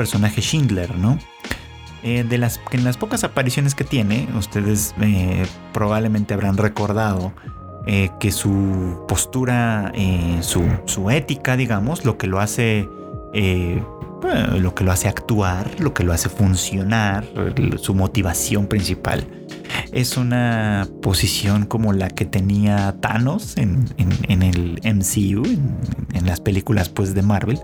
[0.00, 1.18] personaje Schindler, ¿no?
[2.02, 7.34] Eh, de las, en las pocas apariciones que tiene, ustedes eh, probablemente habrán recordado
[8.20, 9.92] que su postura,
[10.42, 12.88] su, su, ética, digamos, lo que lo hace
[14.22, 17.26] eh, lo que lo hace actuar, lo que lo hace funcionar,
[17.78, 19.26] su motivación principal.
[19.92, 23.86] Es una posición como la que tenía Thanos en,
[24.28, 25.42] el MCU,
[26.12, 27.60] en, las películas pues, de Marvel,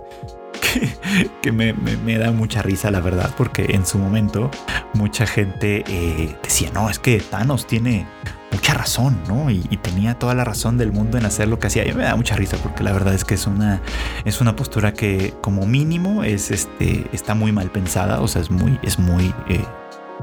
[1.42, 1.72] que, me,
[2.18, 4.50] da mucha risa, la verdad, porque en su momento
[4.94, 8.06] mucha gente eh, decía, no, es que Thanos tiene
[8.50, 9.50] mucha razón, ¿no?
[9.50, 11.86] Y, tenía toda la razón del mundo en hacer lo que hacía.
[11.86, 13.80] Y me da mucha risa porque la verdad es que es una,
[14.24, 18.50] es una postura que como mínimo es, este, está muy mal pensada, o sea, es
[18.50, 19.64] muy, es muy eh,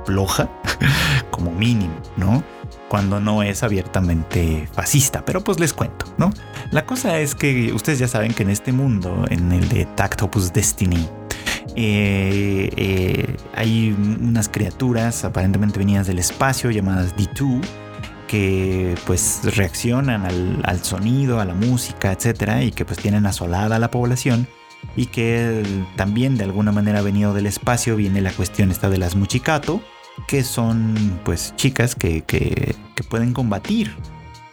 [0.05, 0.49] floja,
[1.31, 2.43] como mínimo, ¿no?
[2.93, 6.31] Cuando no es abiertamente fascista, pero pues les cuento, ¿no?
[6.69, 10.53] La cosa es que ustedes ya saben que en este mundo, en el de Tactopus
[10.53, 11.09] Destiny,
[11.75, 17.61] eh, eh, hay unas criaturas aparentemente venidas del espacio llamadas D2
[18.27, 23.79] que pues reaccionan al, sonido, a la música, etcétera, y que pues tienen asolada a
[23.79, 24.47] la población
[24.95, 25.63] y que
[25.95, 29.81] también de alguna manera venido del espacio viene la cuestión esta de las muchicato,
[30.27, 32.75] que son pues chicas que, que,
[33.09, 33.93] pueden combatir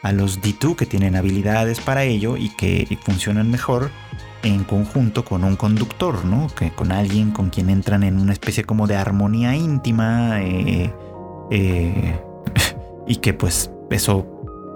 [0.02, 3.90] a los D2 que tienen habilidades para ello y que funcionan mejor
[4.42, 6.48] en conjunto con un conductor, ¿no?
[6.48, 10.42] Que con alguien con quien entran en una especie como de armonía íntima.
[10.42, 10.92] Eh,
[11.50, 12.20] eh,
[13.06, 14.26] y que pues eso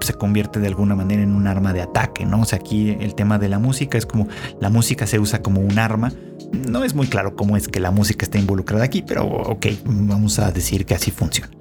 [0.01, 2.41] se convierte de alguna manera en un arma de ataque, ¿no?
[2.41, 4.27] O sea, aquí el tema de la música es como
[4.59, 6.11] la música se usa como un arma.
[6.51, 10.39] No es muy claro cómo es que la música está involucrada aquí, pero ok, vamos
[10.39, 11.51] a decir que así funciona.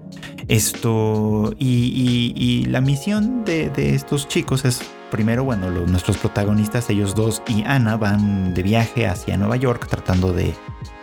[0.49, 7.63] Esto y, la misión de, estos chicos es primero, bueno, nuestros protagonistas, ellos dos y
[7.65, 10.55] Ana van de viaje hacia Nueva York tratando de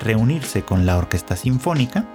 [0.01, 2.05] reunirse con la orquesta sinfónica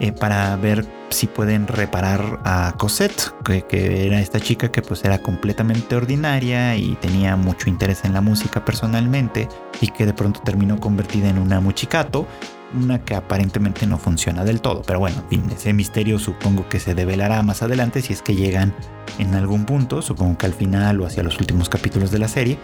[0.00, 5.18] eh, para ver si pueden reparar a Cosette, que, era esta chica que pues era
[5.18, 9.48] completamente ordinaria y tenía mucho interés en la música personalmente
[9.80, 12.26] y que de pronto terminó convertida en una muchicato,
[12.74, 16.94] una que aparentemente no funciona del todo, pero bueno, fin, ese misterio supongo que se
[16.94, 18.74] develará más adelante si es que llegan
[19.18, 22.58] en algún punto, supongo que al final o hacia los últimos capítulos de la serie,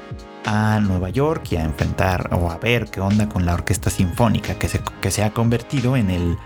[0.44, 4.54] a Nueva York y a enfrentar o a ver qué onda con la orquesta sinfónica
[4.54, 6.36] que se, que se ha convertido en el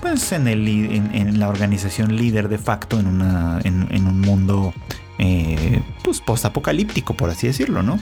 [0.00, 4.72] pues en, el, en, la organización líder de facto en, una, en, un mundo
[5.18, 7.98] eh, pues post-apocalíptico, por así decirlo, ¿no?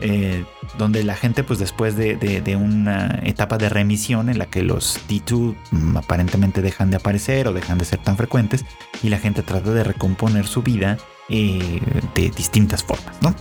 [0.00, 0.44] Eh,
[0.76, 5.56] donde la gente pues después de, una etapa de remisión en la que los D2
[5.72, 8.64] mm, aparentemente dejan de aparecer o dejan de ser tan frecuentes
[9.02, 11.80] y la gente trata de recomponer su vida eh,
[12.14, 13.34] de distintas formas, ¿no?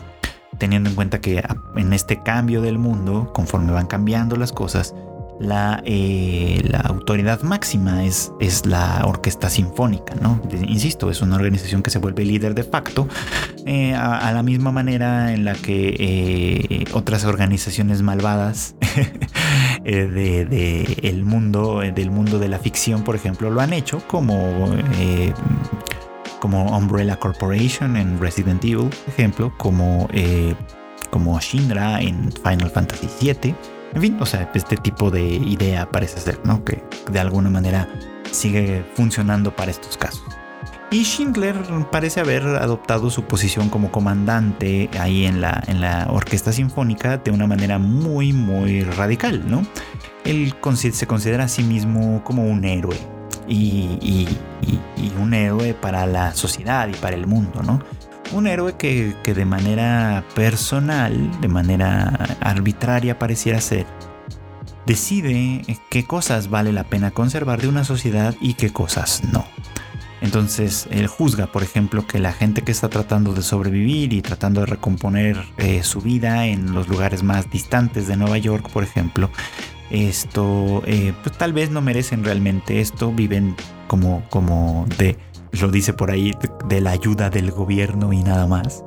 [0.57, 1.43] Teniendo en cuenta que
[1.75, 4.95] en este cambio del mundo, conforme van cambiando las cosas,
[5.39, 10.41] la, eh, la autoridad máxima es, es, la orquesta sinfónica, ¿no?
[10.52, 13.08] Insisto, es una organización que se vuelve líder de facto,
[13.65, 18.76] eh, a, la misma manera en la que eh, otras organizaciones malvadas
[19.84, 24.76] de, el mundo, del mundo de la ficción, por ejemplo, lo han hecho, como
[26.39, 30.08] como Umbrella Corporation en Resident Evil, por ejemplo, como,
[31.10, 33.56] como Shinra en Final Fantasy VII
[33.97, 36.63] en fin, o sea, este tipo de idea parece ser, ¿no?
[36.63, 37.89] Que de alguna manera
[38.31, 40.23] sigue funcionando para estos casos.
[40.91, 41.55] Y Schindler
[41.91, 47.31] parece haber adoptado su posición como comandante ahí en la, en la orquesta sinfónica de
[47.31, 49.63] una manera muy, muy radical, ¿no?
[50.23, 50.53] Él
[50.93, 52.97] se considera a sí mismo como un héroe
[53.47, 53.97] y,
[54.95, 57.81] y un héroe para la sociedad y para el mundo, ¿no?
[58.31, 63.85] Un héroe que, de manera personal, de manera arbitraria pareciera ser,
[64.85, 69.45] decide qué cosas vale la pena conservar de una sociedad y qué cosas no.
[70.21, 74.61] Entonces él juzga, por ejemplo, que la gente que está tratando de sobrevivir y tratando
[74.61, 79.29] de recomponer eh, su vida en los lugares más distantes de Nueva York, por ejemplo,
[79.91, 83.55] esto, eh, pues tal vez no merecen realmente esto, viven
[83.87, 85.17] como, como de
[85.51, 86.33] lo dice por ahí,
[86.67, 88.83] de la ayuda del gobierno y nada más.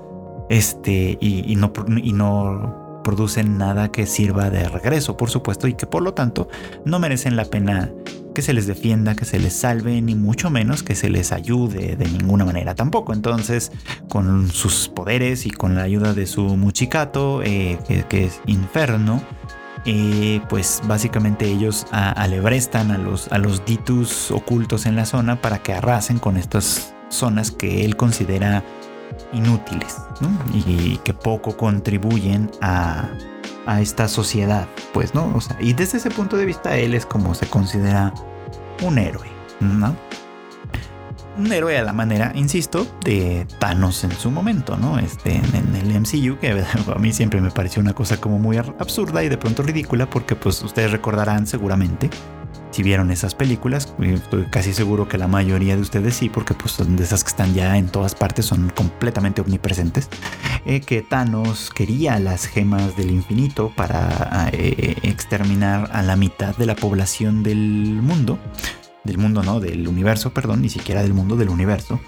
[0.48, 5.86] Este, y, no, y no producen nada que sirva de regreso, por supuesto, y que
[5.86, 6.48] por lo tanto
[6.84, 7.90] no merecen la pena
[8.34, 11.96] que se les defienda, que se les salve, ni mucho menos que se les ayude
[11.96, 13.12] de ninguna manera tampoco.
[13.12, 13.72] Entonces,
[14.08, 19.22] con sus poderes y con la ayuda de su muchicato, eh, que, es Inferno,
[20.48, 25.72] pues básicamente ellos alebrestan a los, a los ditus ocultos en la zona para que
[25.72, 28.62] arrasen con estas zonas que él considera
[29.32, 29.96] inútiles
[30.52, 33.08] y que poco contribuyen a,
[33.66, 35.32] a, esta sociedad, pues, ¿no?
[35.34, 38.12] O sea, y desde ese punto de vista él es como se considera
[38.82, 39.26] un héroe,
[39.60, 39.96] ¿no?
[41.36, 44.98] Un héroe a la manera, insisto, de Thanos en su momento, ¿no?
[44.98, 46.64] Este, en, el MCU, que
[46.94, 50.34] a mí siempre me pareció una cosa como muy absurda y de pronto ridícula, porque
[50.34, 52.10] pues ustedes recordarán seguramente,
[52.70, 56.76] si vieron esas películas, estoy casi seguro que la mayoría de ustedes sí, porque pues
[56.78, 60.08] de esas que están ya en todas partes, son completamente omnipresentes,
[60.64, 66.66] eh, que Thanos quería las gemas del infinito para eh, exterminar a la mitad de
[66.66, 68.38] la población del mundo
[69.04, 72.00] del mundo, no, del universo, perdón, ni siquiera del mundo del universo.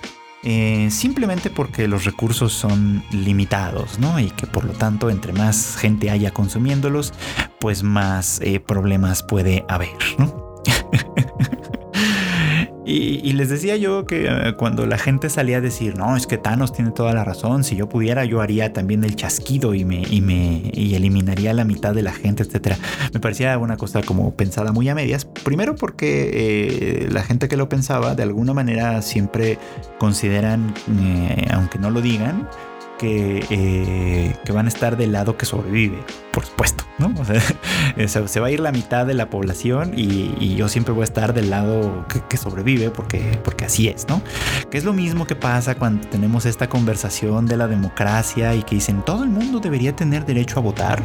[0.44, 4.18] Eh, simplemente porque los recursos son limitados, ¿no?
[4.18, 7.12] Y que por lo tanto, entre más gente haya consumiéndolos,
[7.60, 10.62] pues más eh, problemas puede haber, ¿no?
[12.84, 16.36] Y, les decía yo que eh, cuando la gente salía a decir, no, es que
[16.36, 20.02] Thanos tiene toda la razón, si yo pudiera yo haría también el chasquido y me,
[20.02, 22.76] y me y eliminaría la mitad de la gente, etcétera.
[23.14, 25.24] Me parecía una cosa como pensada muy a medias.
[25.24, 29.58] Primero porque eh, la gente que lo pensaba de alguna manera siempre
[29.98, 32.48] consideran, eh, aunque no lo digan,
[33.02, 35.98] eh, que, van a estar del lado que sobrevive,
[36.32, 37.12] por supuesto, ¿no?
[37.18, 41.02] O sea, se va a ir la mitad de la población y, yo siempre voy
[41.02, 44.22] a estar del lado que, sobrevive porque, porque así es, ¿no?
[44.70, 48.76] Que es lo mismo que pasa cuando tenemos esta conversación de la democracia y que
[48.76, 51.02] dicen todo el mundo debería tener derecho a votar.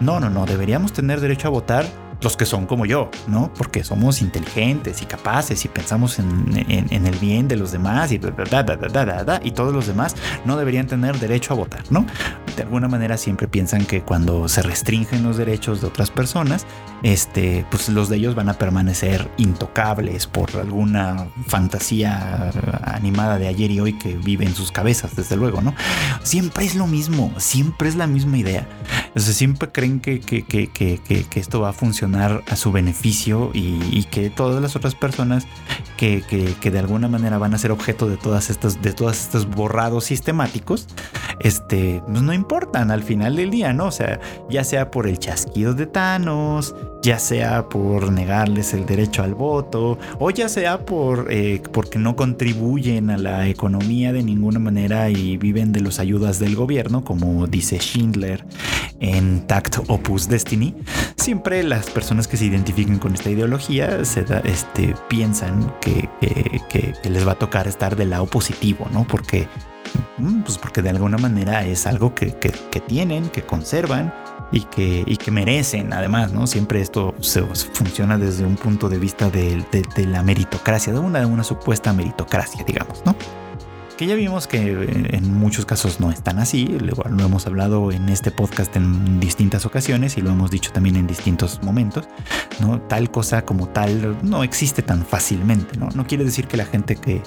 [0.00, 3.52] No, no, no, deberíamos tener derecho a votar los que son como yo, ¿no?
[3.54, 6.50] Porque somos inteligentes y capaces y pensamos en,
[6.90, 11.56] el bien de los demás y, y todos los demás no deberían tener derecho a
[11.56, 12.06] votar, ¿no?
[12.56, 16.66] De alguna manera siempre piensan que cuando se restringen los derechos de otras personas,
[17.02, 22.50] este, pues los de ellos van a permanecer intocables por alguna fantasía
[22.82, 25.74] animada de ayer y hoy que vive en sus cabezas, desde luego, ¿no?
[26.22, 28.66] Siempre es lo mismo, siempre es la misma idea.
[29.14, 30.20] O siempre creen que,
[31.34, 35.46] esto va a funcionar a su beneficio y, que todas las otras personas
[35.96, 40.04] que, de alguna manera van a ser objeto de todas estas, de todos estos borrados
[40.04, 40.86] sistemáticos,
[41.40, 43.86] este, pues no, importan al final del día, ¿no?
[43.86, 49.22] O sea, ya sea por el chasquido de Thanos, ya sea por negarles el derecho
[49.22, 54.58] al voto, o ya sea por eh, porque no contribuyen a la economía de ninguna
[54.58, 58.44] manera y viven de las ayudas del gobierno, como dice Schindler
[59.00, 60.74] en Tact Opus Destiny.
[61.16, 66.08] Siempre las personas que se identifiquen con esta ideología se este, piensan que,
[66.68, 69.06] que les va a tocar estar del lado positivo, ¿no?
[69.06, 69.48] Porque
[70.18, 72.30] Mm, pues porque de alguna manera es algo que,
[72.86, 74.12] tienen, que conservan
[74.52, 76.46] y que, y que merecen además, ¿no?
[76.46, 79.64] Siempre esto se, funciona desde un punto de vista de,
[80.06, 83.14] la meritocracia, de una, de una supuesta meritocracia, digamos, ¿no?
[83.96, 88.30] Que ya vimos que en muchos casos no están así, lo hemos hablado en este
[88.30, 92.08] podcast en distintas ocasiones y lo hemos dicho también en distintos momentos,
[92.60, 92.80] ¿no?
[92.80, 95.90] Tal cosa como tal no existe tan fácilmente, ¿no?
[95.94, 97.22] No quiere decir que la gente que,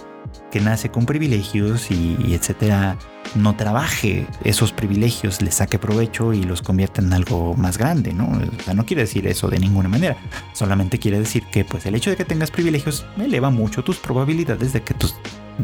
[0.52, 2.98] que nace con privilegios y, etcétera,
[3.36, 8.26] no trabaje esos privilegios, le saque provecho y los convierta en algo más grande, ¿no?
[8.28, 10.18] O sea, no quiere decir eso de ninguna manera.
[10.54, 14.74] Solamente quiere decir que pues el hecho de que tengas privilegios eleva mucho tus probabilidades
[14.74, 15.16] de que tus,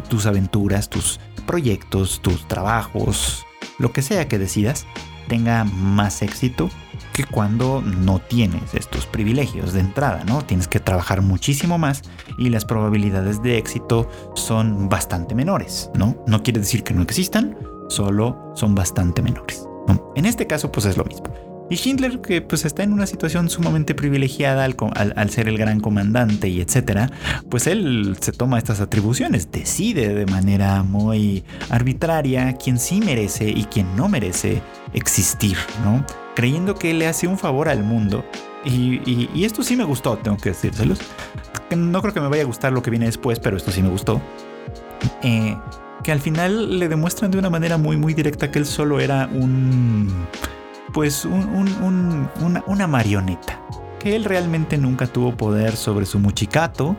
[0.08, 3.46] tus aventuras, tus proyectos, tus trabajos,
[3.78, 4.86] lo que sea que decidas,
[5.28, 6.70] tenga más éxito
[7.14, 10.42] que cuando no tienes estos privilegios de entrada, ¿no?
[10.44, 12.04] Tienes que trabajar muchísimo más
[12.38, 16.18] y las probabilidades de éxito son bastante menores, ¿no?
[16.28, 17.58] No quiere decir que no existan,
[17.90, 19.66] solo son bastante menores.
[20.16, 21.24] En este caso, pues es lo mismo.
[21.70, 26.50] Y Schindler, que pues está en una situación sumamente privilegiada al, ser el gran comandante
[26.50, 27.12] y etcétera,
[27.48, 33.66] pues él se toma estas atribuciones, decide de manera muy arbitraria quién sí merece y
[33.66, 36.04] quién no merece existir, ¿no?
[36.40, 38.24] Creyendo que le hace un favor al mundo.
[38.64, 41.00] Y, esto sí me gustó, tengo que decírselos.
[41.76, 43.90] No creo que me vaya a gustar lo que viene después, pero esto sí me
[43.90, 44.22] gustó.
[45.22, 45.58] Eh,
[46.02, 49.28] que al final le demuestran de una manera muy, muy directa que él solo era
[49.34, 50.28] un
[50.94, 53.60] pues una, marioneta,
[54.00, 56.96] que él realmente nunca tuvo poder sobre su muchicato,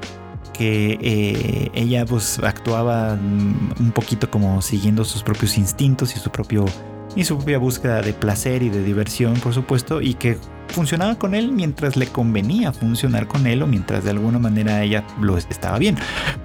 [0.52, 6.66] que eh, ella pues actuaba un poquito como siguiendo sus propios instintos y su propio
[7.16, 10.38] y su propia búsqueda de placer y de diversión, por supuesto, y que
[10.70, 15.04] funcionaba con él mientras le convenía funcionar con él o mientras de alguna manera ella
[15.20, 15.96] lo estaba bien.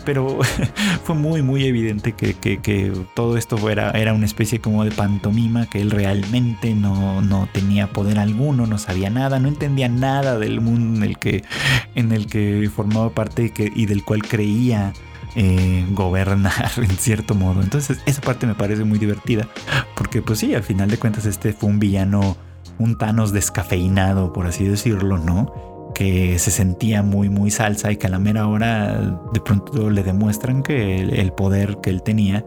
[0.03, 0.39] Pero
[1.03, 2.35] fue muy, muy evidente que,
[3.13, 7.87] todo esto fuera, era una especie como de pantomima, que él realmente no, no tenía
[7.87, 11.43] poder alguno, no sabía nada, no entendía nada del mundo en el que,
[11.95, 14.93] en el que formaba parte y, del cual creía.
[15.37, 17.61] Eh, gobernar en cierto modo.
[17.61, 19.49] Entonces esa parte me parece muy divertida
[19.97, 22.37] porque pues sí, al final de cuentas este fue un villano
[22.77, 25.91] un Thanos descafeinado, por así decirlo, ¿no?
[25.93, 30.03] Que se sentía muy, muy salsa y que a la mera hora de pronto le
[30.03, 32.45] demuestran que el, poder que él tenía,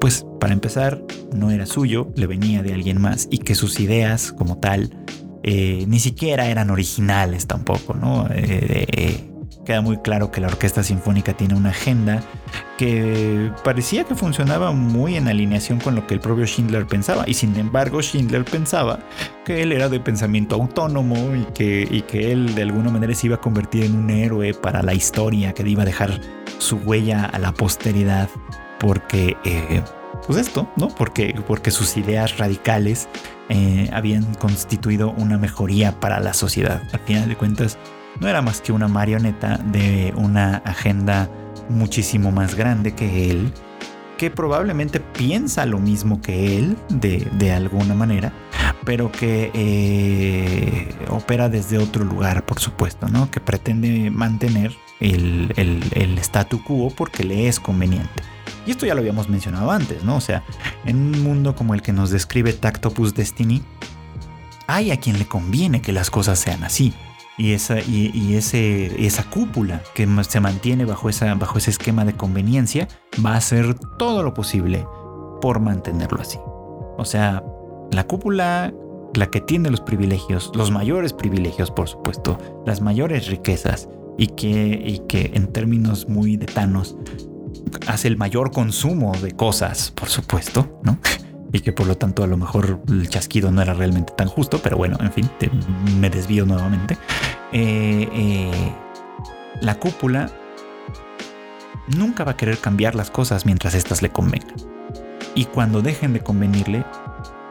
[0.00, 1.02] pues para empezar,
[1.34, 4.90] no era suyo, le venía de alguien más y que sus ideas como tal
[5.42, 8.26] eh, ni siquiera eran originales tampoco, ¿no?
[8.30, 9.29] Eh, eh,
[9.70, 12.24] queda muy claro que la Orquesta Sinfónica tiene una agenda
[12.76, 17.22] que parecía que funcionaba muy en alineación con lo que el propio Schindler pensaba.
[17.28, 18.98] Y sin embargo, Schindler pensaba
[19.44, 23.28] que él era de pensamiento autónomo y que, y que él de alguna manera se
[23.28, 26.20] iba a convertir en un héroe para la historia, que iba a dejar
[26.58, 28.28] su huella a la posteridad.
[28.80, 29.82] Porque, eh,
[30.26, 30.88] pues esto, ¿no?
[30.88, 33.08] Porque, porque sus ideas radicales
[33.50, 36.82] eh, habían constituido una mejoría para la sociedad.
[36.92, 37.78] Al final de cuentas,
[38.18, 41.30] no era más que una marioneta de una agenda
[41.68, 43.52] muchísimo más grande que él,
[44.18, 48.32] que probablemente piensa lo mismo que él de, alguna manera,
[48.84, 53.30] pero que eh, opera desde otro lugar, por supuesto, ¿no?
[53.30, 58.22] Que pretende mantener el, el, statu quo porque le es conveniente.
[58.66, 60.16] Y esto ya lo habíamos mencionado antes, ¿no?
[60.16, 60.44] O sea,
[60.84, 63.62] en un mundo como el que nos describe Tactopus Destiny,
[64.66, 66.92] hay a quien le conviene que las cosas sean así
[67.40, 72.12] y esa, y, ese, esa cúpula que se mantiene bajo, esa, bajo ese esquema de
[72.12, 72.86] conveniencia
[73.24, 74.86] va a hacer todo lo posible
[75.40, 76.38] por mantenerlo así.
[76.98, 77.42] O sea,
[77.92, 78.74] la cúpula,
[79.14, 84.82] la que tiene los privilegios, los mayores privilegios, por supuesto, las mayores riquezas y que,
[84.84, 86.98] y que en términos muy detanos
[87.86, 90.98] hace el mayor consumo de cosas, por supuesto, ¿no?
[91.52, 94.60] Y que por lo tanto a lo mejor el chasquido no era realmente tan justo,
[94.62, 95.30] pero bueno, en fin,
[95.98, 96.96] me desvío nuevamente.
[97.52, 98.72] Eh, eh,
[99.60, 100.30] la cúpula
[101.96, 104.54] nunca va a querer cambiar las cosas mientras éstas le convengan.
[105.34, 106.84] Y cuando dejen de convenirle,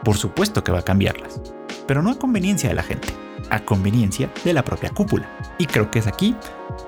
[0.04, 1.40] por supuesto que va a cambiarlas.
[1.86, 3.08] Pero no a conveniencia de la gente,
[3.50, 5.28] a conveniencia de la propia cúpula.
[5.58, 6.36] Y creo que es aquí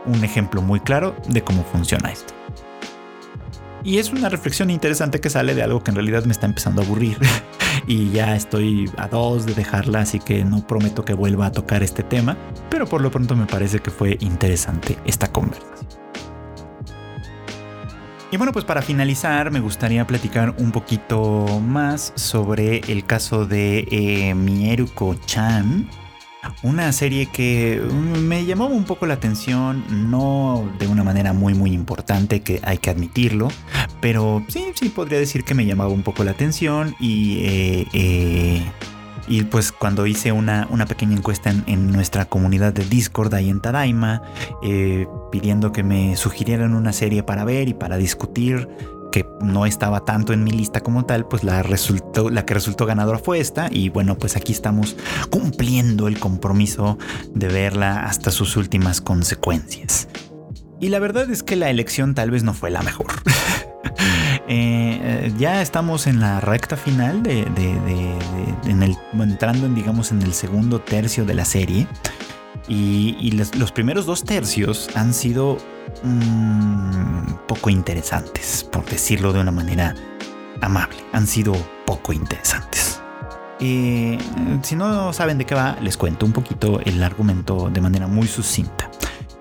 [0.07, 2.42] un ejemplo muy claro de cómo funciona esto.
[3.85, 6.83] Y es una reflexión interesante que sale de algo que en realidad me está empezando
[6.83, 7.19] a aburrir.
[7.87, 11.83] y ya estoy a dos de dejarla, así que no prometo que vuelva a tocar
[11.83, 12.37] este tema,
[12.71, 15.73] pero por lo pronto me parece que fue interesante esta conversación.
[18.31, 23.87] Y bueno, pues para finalizar me gustaría platicar un poquito más sobre el caso de
[23.91, 25.91] eh, Mieruko-chan,
[26.63, 31.55] una serie que mm, me llamó un poco la atención, no de una manera muy
[31.55, 33.49] muy importante, que hay que admitirlo,
[34.01, 37.39] pero sí, sí podría decir que me llamaba un poco la atención y...
[37.45, 38.63] Eh, eh,
[39.29, 43.61] y pues cuando hice una, una pequeña encuesta en, nuestra comunidad de Discord ahí en
[43.61, 44.21] Tadaima,
[44.63, 48.69] eh, pidiendo que me sugirieran una serie para ver y para discutir,
[49.13, 52.87] que no estaba tanto en mi lista como tal, pues la, resultó, la que resultó
[52.87, 53.69] ganadora fue esta.
[53.71, 54.97] Y bueno, pues aquí estamos
[55.31, 56.99] cumpliendo el compromiso
[57.33, 60.09] de verla hasta sus últimas consecuencias.
[60.81, 63.13] Y la verdad es que la elección tal vez no fue la mejor.
[64.49, 67.43] Eh, eh, ya estamos en la recta final de,
[68.65, 71.87] en el, entrando en digamos en el segundo tercio de la serie
[72.69, 75.59] y, los primeros dos tercios han sido
[76.03, 79.95] Mm, poco interesantes, por decirlo de una manera
[80.61, 80.97] amable.
[81.13, 81.53] Han sido
[81.87, 83.01] poco interesantes.
[83.61, 84.19] Eh,
[84.63, 88.27] si no saben de qué va, les cuento un poquito el argumento de manera muy
[88.27, 88.91] sucinta.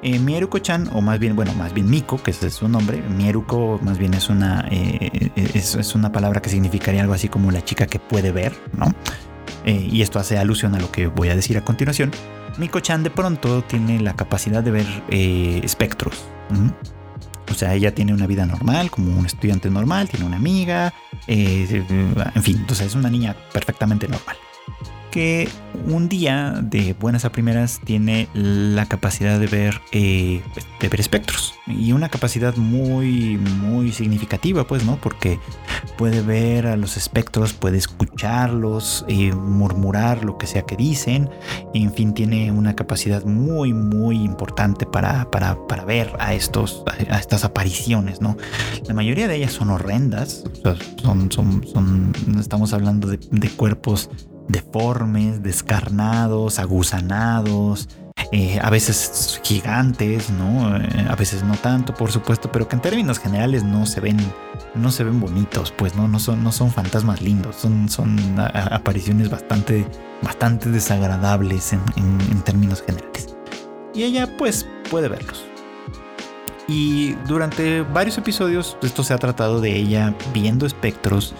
[0.03, 3.01] Eh, Mieruko-chan, o más bien, bueno, más bien Miko, que es su nombre.
[3.01, 7.63] Mieruko más bien es una, eh, es, una palabra que significaría algo así como la
[7.63, 8.93] chica que puede ver, ¿no?
[9.65, 12.11] Eh, y esto hace alusión a lo que voy a decir a continuación.
[12.61, 16.23] Miko-chan de pronto tiene la capacidad de ver eh, espectros.
[17.49, 20.93] O sea, ella tiene una vida normal, como un estudiante normal, tiene una amiga,
[21.25, 21.83] eh,
[22.35, 24.37] en fin, entonces es una niña perfectamente normal
[25.11, 25.49] que
[25.87, 30.41] un día de buenas a primeras tiene la capacidad de ver, eh,
[30.79, 34.97] de ver espectros y una capacidad muy, muy significativa, pues, ¿no?
[34.97, 35.39] Porque
[35.97, 41.29] puede ver a los espectros, puede escucharlos, eh, murmurar lo que sea que dicen,
[41.73, 45.55] en fin, tiene una capacidad muy, muy importante para, para,
[45.85, 48.37] ver a, estos, a estas apariciones, ¿no?
[48.87, 50.43] La mayoría de ellas son horrendas,
[51.01, 54.09] son, son, son, estamos hablando de cuerpos
[54.47, 57.87] deformes, descarnados, aguzanados,
[58.31, 60.77] eh, a veces gigantes, ¿no?
[60.77, 64.17] Eh, a veces no tanto, por supuesto, pero que en términos generales no se ven,
[64.73, 69.29] no se ven bonitos, pues no, no son, no son fantasmas lindos, son, son apariciones
[69.29, 69.85] bastante,
[70.21, 71.81] bastante desagradables en,
[72.43, 73.35] términos generales.
[73.93, 75.43] Y ella, pues, puede verlos.
[76.67, 81.33] Y durante varios episodios esto se ha tratado de ella viendo espectros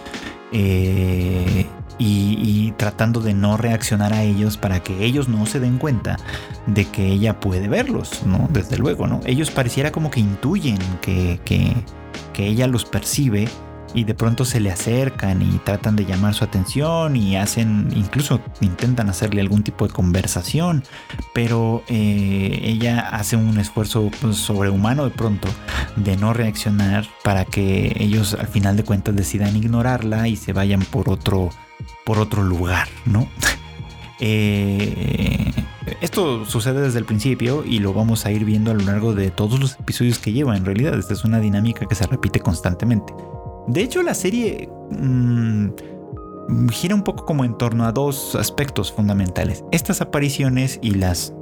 [0.52, 1.66] eh,
[1.98, 6.16] y, tratando de no reaccionar a ellos para que ellos no se den cuenta
[6.66, 8.48] de que ella puede verlos, ¿no?
[8.50, 9.20] Desde luego, ¿no?
[9.24, 11.74] Ellos pareciera como que intuyen que, que,
[12.32, 13.48] que ella los percibe
[13.94, 18.40] y de pronto se le acercan y tratan de llamar su atención y hacen, incluso
[18.60, 20.82] intentan hacerle algún tipo de conversación,
[21.34, 25.48] pero eh, ella hace un esfuerzo pues, sobrehumano de pronto
[25.96, 30.80] de no reaccionar para que ellos al final de cuentas decidan ignorarla y se vayan
[30.80, 31.50] por otro,
[32.04, 33.28] por otro lugar, ¿no?
[34.24, 35.50] Eh,
[36.00, 39.32] esto sucede desde el principio y lo vamos a ir viendo a lo largo de
[39.32, 40.56] todos los episodios que lleva.
[40.56, 43.12] En realidad, esta es una dinámica que se repite constantemente.
[43.66, 45.70] De hecho, la serie mm,
[46.70, 49.64] gira un poco como en torno a dos aspectos fundamentales.
[49.72, 51.32] Estas apariciones y las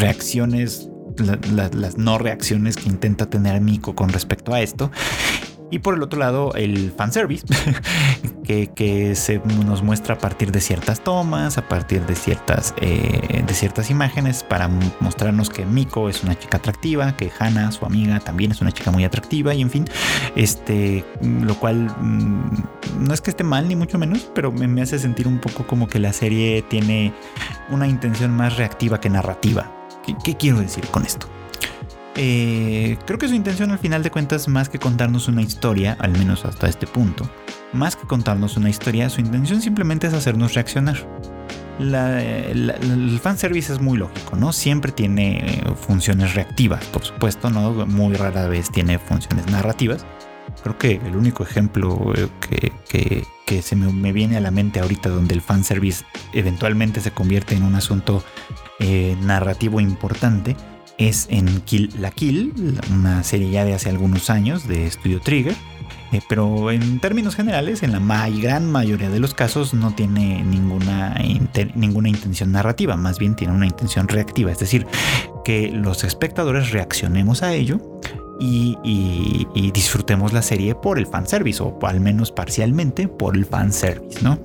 [0.00, 4.90] reacciones, las no reacciones que intenta tener Miko con respecto a esto.
[5.70, 7.46] Y por el otro lado, el fanservice,
[8.44, 13.44] que, que se nos muestra a partir de ciertas tomas, a partir de ciertas, eh,
[13.46, 14.68] de ciertas imágenes, para
[15.00, 18.90] mostrarnos que Miko es una chica atractiva, que Hana, su amiga, también es una chica
[18.90, 19.84] muy atractiva, y en fin,
[20.36, 24.98] este, lo cual mm, no es que esté mal, ni mucho menos, pero me hace
[24.98, 27.12] sentir un poco como que la serie tiene
[27.70, 29.70] una intención más reactiva que narrativa.
[30.24, 31.28] qué quiero decir con esto?
[32.20, 36.10] Eh, creo que su intención al final de cuentas, más que contarnos una historia, al
[36.10, 37.30] menos hasta este punto,
[37.72, 40.96] más que contarnos una historia, su intención simplemente es hacernos reaccionar.
[41.78, 44.52] el fanservice es muy lógico, ¿no?
[44.52, 47.86] Siempre tiene funciones reactivas, por supuesto, ¿no?
[47.86, 50.04] Muy rara vez tiene funciones narrativas.
[50.64, 52.12] Creo que el único ejemplo
[52.50, 57.54] eh, que, se me, viene a la mente ahorita donde el fanservice eventualmente se convierte
[57.54, 58.24] en un asunto
[58.80, 60.56] eh, narrativo importante
[60.98, 62.52] es en Kill la Kill,
[62.92, 65.54] una serie ya de hace algunos años de Studio Trigger.
[66.12, 71.14] Eh, pero en términos generales, en la gran mayoría de los casos no tiene ninguna,
[71.74, 74.86] ninguna intención narrativa, más bien tiene una intención reactiva, es decir,
[75.44, 78.00] que los espectadores reaccionemos a ello
[78.40, 84.22] y, y disfrutemos la serie por el fanservice, o al menos parcialmente por el fanservice,
[84.22, 84.38] ¿no?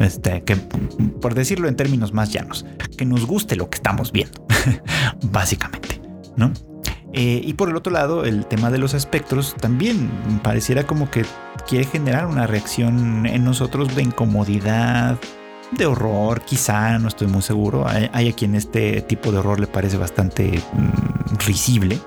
[0.00, 2.64] Este, que, por decirlo en términos más llanos,
[2.96, 4.46] que nos guste lo que estamos viendo,
[5.22, 6.00] básicamente,
[6.36, 6.52] ¿no?
[7.12, 10.10] Eh, y por el otro lado, el tema de los espectros también
[10.42, 11.24] pareciera como que
[11.68, 15.18] quiere generar una reacción en nosotros de incomodidad,
[15.72, 17.86] de horror, quizá, no estoy muy seguro.
[17.86, 21.98] Hay, a quien este tipo de horror le parece bastante mm, risible,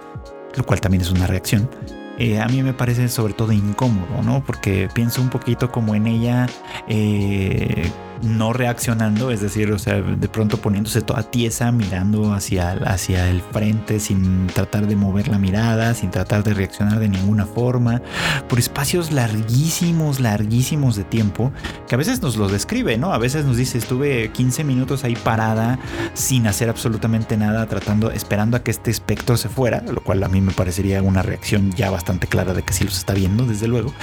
[0.56, 1.70] lo cual también es una reacción.
[2.18, 4.44] Eh, a mí me parece sobre todo incómodo, ¿no?
[4.46, 6.48] Porque pienso un poquito como en ella
[6.88, 7.90] eh,
[8.24, 13.42] no reaccionando, es decir, o sea, de pronto poniéndose toda tiesa, mirando hacia, hacia el
[13.42, 18.02] frente sin tratar de mover la mirada, sin tratar de reaccionar de ninguna forma,
[18.48, 21.52] por espacios larguísimos, larguísimos de tiempo,
[21.88, 23.14] que a veces nos lo describe, ¿no?
[23.14, 25.80] A veces nos dice, estuve 15 minutos ahí parada,
[26.14, 30.30] sin hacer absolutamente nada, tratando, esperando a que este espectro se fuera, lo cual a
[30.30, 33.68] mí me parecería una reacción ya bastante clara de que sí los está viendo, desde
[33.68, 33.94] luego.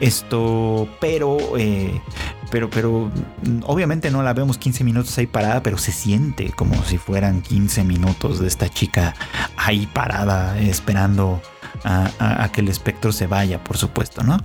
[0.00, 2.00] Esto, pero, eh,
[2.50, 3.10] pero, pero
[3.64, 7.84] obviamente no la vemos 15 minutos ahí parada, pero se siente como si fueran 15
[7.84, 9.14] minutos de esta chica
[9.56, 11.40] ahí parada esperando
[11.84, 14.38] a, que el espectro se vaya, por supuesto, ¿no?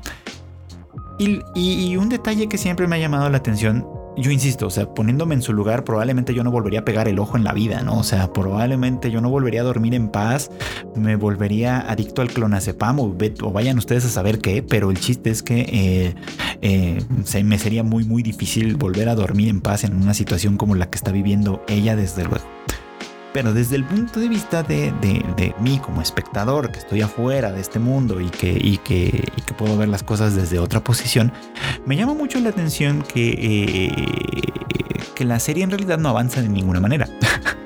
[1.17, 3.85] Y, un detalle que siempre me ha llamado la atención
[4.17, 7.19] yo insisto, o sea, poniéndome en su lugar, probablemente yo no volvería a pegar el
[7.19, 7.99] ojo en la vida, ¿no?
[7.99, 10.49] O sea, probablemente yo no volvería a dormir en paz,
[10.95, 15.31] me volvería adicto al clonazepam o, o vayan ustedes a saber qué, pero el chiste
[15.31, 16.15] es que eh,
[16.61, 20.55] eh, se, me sería muy, muy difícil volver a dormir en paz en una situación
[20.55, 22.54] como la que está viviendo ella, desde luego.
[23.35, 27.79] Pero desde el punto de vista de, mí como espectador, que estoy afuera de este
[27.79, 31.33] mundo y que, y que, que puedo ver las cosas desde otra posición,
[31.85, 34.51] me llama mucho la atención que, eh,
[35.13, 37.09] que la serie en realidad no avanza de ninguna manera.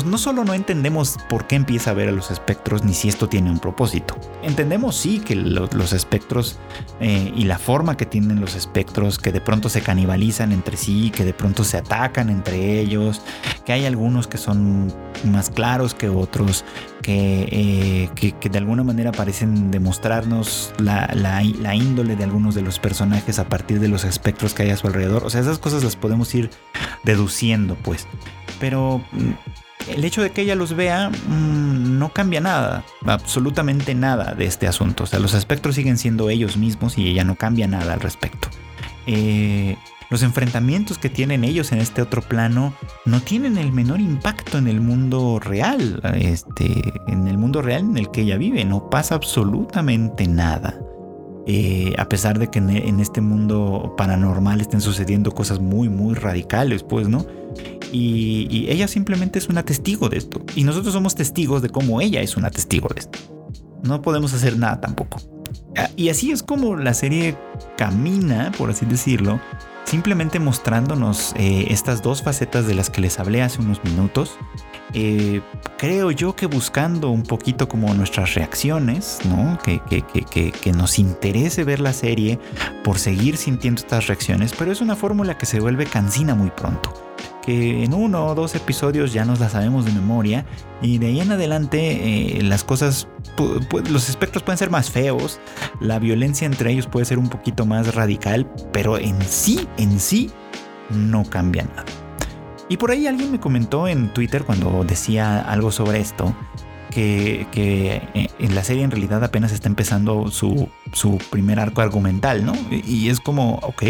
[0.00, 3.28] no solo no entendemos por qué empieza a ver a los espectros ni si esto
[3.28, 4.16] tiene un propósito.
[4.42, 6.58] Entendemos sí que los, espectros
[7.00, 11.10] eh, y la forma que tienen los espectros, que de pronto se canibalizan entre sí,
[11.10, 13.22] que de pronto se atacan entre ellos,
[13.66, 14.92] que hay algunos que son
[15.24, 16.64] más claros que otros,
[17.02, 23.38] que, eh, de alguna manera parecen demostrarnos la, la índole de algunos de los personajes
[23.38, 25.24] a partir de los espectros que hay a su alrededor.
[25.24, 26.50] O sea, esas cosas las podemos ir
[27.04, 28.06] deduciendo, pues.
[28.58, 29.30] Pero mm,
[29.88, 34.66] el hecho de que ella los vea mm, no cambia nada, absolutamente nada de este
[34.66, 35.04] asunto.
[35.04, 38.48] O sea, los espectros siguen siendo ellos mismos y ella no cambia nada al respecto.
[39.06, 39.76] Eh,
[40.10, 42.74] los enfrentamientos que tienen ellos en este otro plano
[43.06, 47.96] no tienen el menor impacto en el mundo real, este, en el mundo real en
[47.96, 50.78] el que ella vive, no pasa absolutamente nada.
[51.46, 56.84] Eh, a pesar de que en, este mundo paranormal estén sucediendo cosas muy, muy radicales,
[56.84, 57.26] pues, ¿no?
[57.90, 60.42] Y, ella simplemente es una testigo de esto.
[60.54, 63.18] Y nosotros somos testigos de cómo ella es una testigo de esto.
[63.82, 65.18] No podemos hacer nada tampoco.
[65.76, 67.36] Ah, y así es como la serie
[67.76, 69.40] camina, por así decirlo,
[69.84, 74.38] simplemente mostrándonos eh, estas dos facetas de las que les hablé hace unos minutos
[74.94, 75.40] eh,
[75.82, 79.58] creo yo que buscando un poquito como nuestras reacciones, ¿no?
[79.58, 79.82] Que,
[80.76, 82.38] nos interese ver la serie
[82.84, 86.94] por seguir sintiendo estas reacciones, pero es una fórmula que se vuelve cansina muy pronto
[87.44, 90.46] que en uno o dos episodios ya nos la sabemos de memoria
[90.80, 93.08] y de ahí en adelante eh, las cosas,
[93.90, 95.40] los espectros pueden ser más feos,
[95.80, 100.30] la violencia entre ellos puede ser un poquito más radical, pero en sí, en sí,
[100.90, 102.01] no cambia nada.
[102.72, 106.34] Y por ahí alguien me comentó en Twitter cuando decía algo sobre esto,
[106.90, 112.46] que, eh, en la serie en realidad apenas está empezando su, su primer arco argumental,
[112.46, 112.54] ¿no?
[112.70, 113.82] Y es como, ok,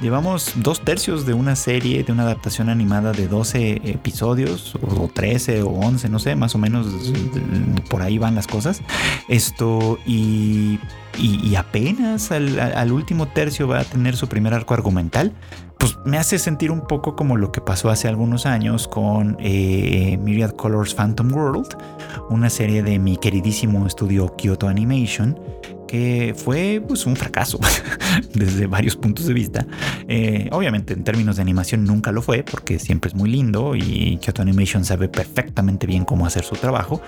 [0.00, 5.62] Llevamos dos tercios de una serie, de una adaptación animada de 12 episodios, o 13
[5.62, 6.86] o 11, no sé, más o menos
[7.90, 8.80] por ahí van las cosas.
[9.28, 10.78] Esto, y,
[11.18, 15.34] y, apenas al, último tercio va a tener su primer arco argumental.
[15.80, 20.18] Pues me hace sentir un poco como lo que pasó hace algunos años con eh,
[20.22, 21.74] Myriad Colors Phantom World,
[22.28, 25.40] una serie de mi queridísimo estudio Kyoto Animation
[25.90, 27.58] que fue pues, un fracaso
[28.34, 29.66] desde varios puntos de vista.
[30.06, 34.16] Eh, obviamente en términos de animación nunca lo fue porque siempre es muy lindo y
[34.22, 37.02] Kyoto Animation sabe perfectamente bien cómo hacer su trabajo,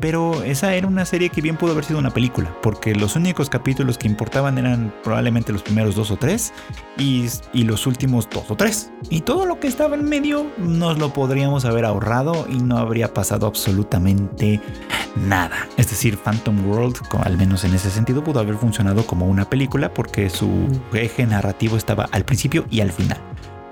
[0.00, 3.48] pero esa era una serie que bien pudo haber sido una película porque los únicos
[3.48, 6.52] capítulos que importaban eran probablemente los primeros dos o tres
[6.98, 7.24] y,
[7.54, 8.90] y los últimos dos o tres.
[9.08, 13.14] Y todo lo que estaba en medio nos lo podríamos haber ahorrado y no habría
[13.14, 14.60] pasado absolutamente
[15.16, 15.68] nada.
[15.76, 19.92] Es decir, Phantom World, al menos en ese sentido, pudo haber funcionado como una película
[19.92, 23.18] porque su eje narrativo estaba al principio y al final.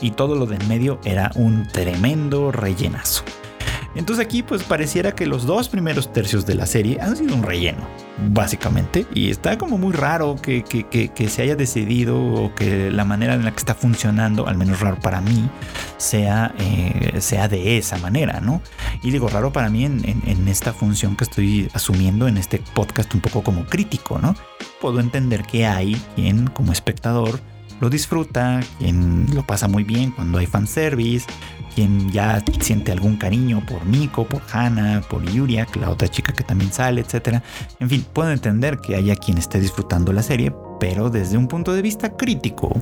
[0.00, 3.24] Y todo lo de en medio era un tremendo rellenazo.
[3.94, 7.42] Entonces aquí pues pareciera que los dos primeros tercios de la serie han sido un
[7.42, 7.86] relleno,
[8.30, 9.06] básicamente.
[9.14, 10.64] Y está como muy raro que,
[11.28, 14.98] se haya decidido o que la manera en la que está funcionando, al menos raro
[15.00, 15.48] para mí,
[15.96, 18.60] sea, eh, sea de esa manera, ¿no?
[19.02, 23.14] Y digo raro para mí en, en esta función que estoy asumiendo en este podcast
[23.14, 24.34] un poco como crítico, ¿no?
[24.80, 27.40] Puedo entender que hay quien como espectador
[27.80, 31.26] lo disfruta, quien lo pasa muy bien cuando hay fanservice,
[31.74, 36.44] quien ya siente algún cariño por Miko, por Hannah, por Yuria, la otra chica que
[36.44, 37.40] también sale, etc.
[37.80, 41.72] En fin, puedo entender que haya quien esté disfrutando la serie, pero desde un punto
[41.72, 42.72] de vista crítico,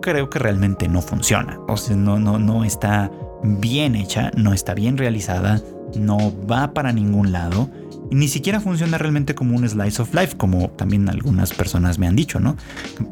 [0.00, 1.58] creo que realmente no funciona.
[1.76, 3.10] Sea, no, no, no está
[3.42, 5.60] bien hecha, no está bien realizada,
[5.96, 7.68] no va para ningún lado
[8.10, 12.16] ni siquiera funciona realmente como un slice of life, como también algunas personas me han
[12.16, 12.56] dicho, ¿no?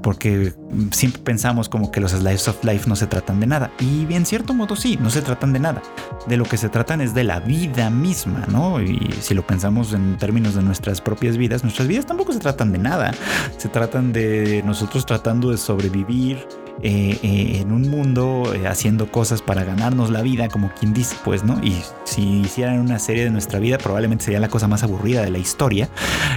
[0.02, 0.54] Porque
[0.92, 3.70] siempre pensamos como que los slice of life no se tratan de nada.
[3.80, 5.82] Y en cierto modo sí, no se tratan de nada.
[6.26, 8.82] De lo que se tratan es de la vida misma, ¿no?
[8.82, 12.72] Y si lo pensamos en términos de nuestras propias vidas, nuestras vidas tampoco se tratan
[12.72, 13.12] de nada.
[13.58, 16.46] Se tratan de nosotros tratando de sobrevivir
[16.82, 21.16] eh, eh, en un mundo eh, haciendo cosas para ganarnos la vida, como quien dice,
[21.24, 21.58] pues, ¿no?
[21.64, 25.30] Y si hicieran una serie de nuestra vida, probablemente sería la cosa más aburrida de
[25.30, 25.88] la historia,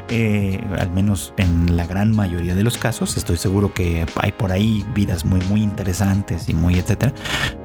[0.10, 3.18] al menos en la gran mayoría de los casos.
[3.18, 7.14] Estoy seguro que hay por ahí vidas muy, muy interesantes y muy etcétera,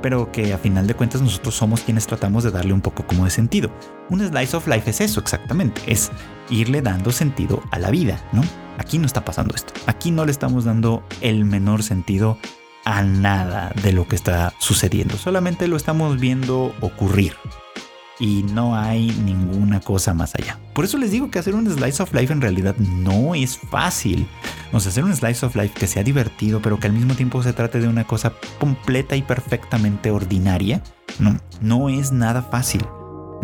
[0.02, 3.24] pero que a final de cuentas nosotros somos quienes tratamos de darle un poco como
[3.24, 3.70] de sentido.
[4.10, 6.10] Un slice of life es eso exactamente, es
[6.50, 8.42] irle dando sentido a la vida, ¿no?
[8.78, 9.72] Aquí no está pasando esto.
[9.86, 12.38] Aquí no le estamos dando el menor sentido
[12.84, 17.34] a nada de lo que está sucediendo, solamente lo estamos viendo ocurrir
[18.18, 20.58] y no hay ninguna cosa más allá.
[20.72, 24.26] Por eso les digo que hacer un slice of life en realidad no es fácil.
[24.72, 27.42] O sea, hacer un slice of life que sea divertido, pero que al mismo tiempo
[27.42, 30.82] se trate de una cosa completa y perfectamente ordinaria,
[31.18, 32.84] no, no es nada fácil.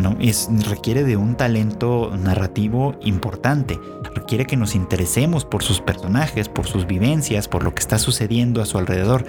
[0.00, 0.16] ¿No?
[0.20, 3.78] Es, requiere de un talento narrativo importante,
[4.14, 8.62] requiere que nos interesemos por sus personajes, por sus vivencias, por lo que está sucediendo
[8.62, 9.24] a su alrededor.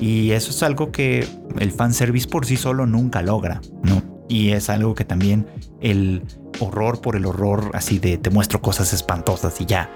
[0.00, 1.26] Y eso es algo que
[1.58, 4.02] el fanservice por sí solo nunca logra, ¿no?
[4.28, 5.46] Y es algo que también
[5.80, 6.22] el
[6.60, 9.90] horror por el horror, así de te muestro cosas espantosas y ya,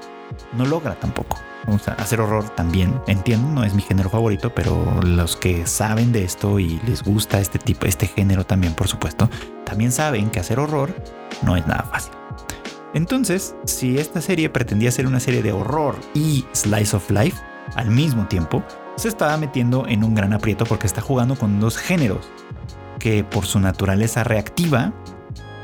[0.53, 1.39] no logra tampoco.
[1.99, 6.61] Hacer horror también, entiendo, no es mi género favorito, pero los que saben de esto
[6.61, 9.29] y les gusta este tipo, este género también, por supuesto,
[9.65, 10.95] también saben que hacer horror
[11.43, 12.13] no es nada fácil.
[12.95, 17.37] Entonces, si esta serie pretendía ser una serie de horror y slice of life
[17.75, 18.63] al mismo tiempo,
[18.97, 22.31] se estaba metiendo en un gran aprieto porque está jugando con dos géneros
[22.99, 24.93] que por su naturaleza reactiva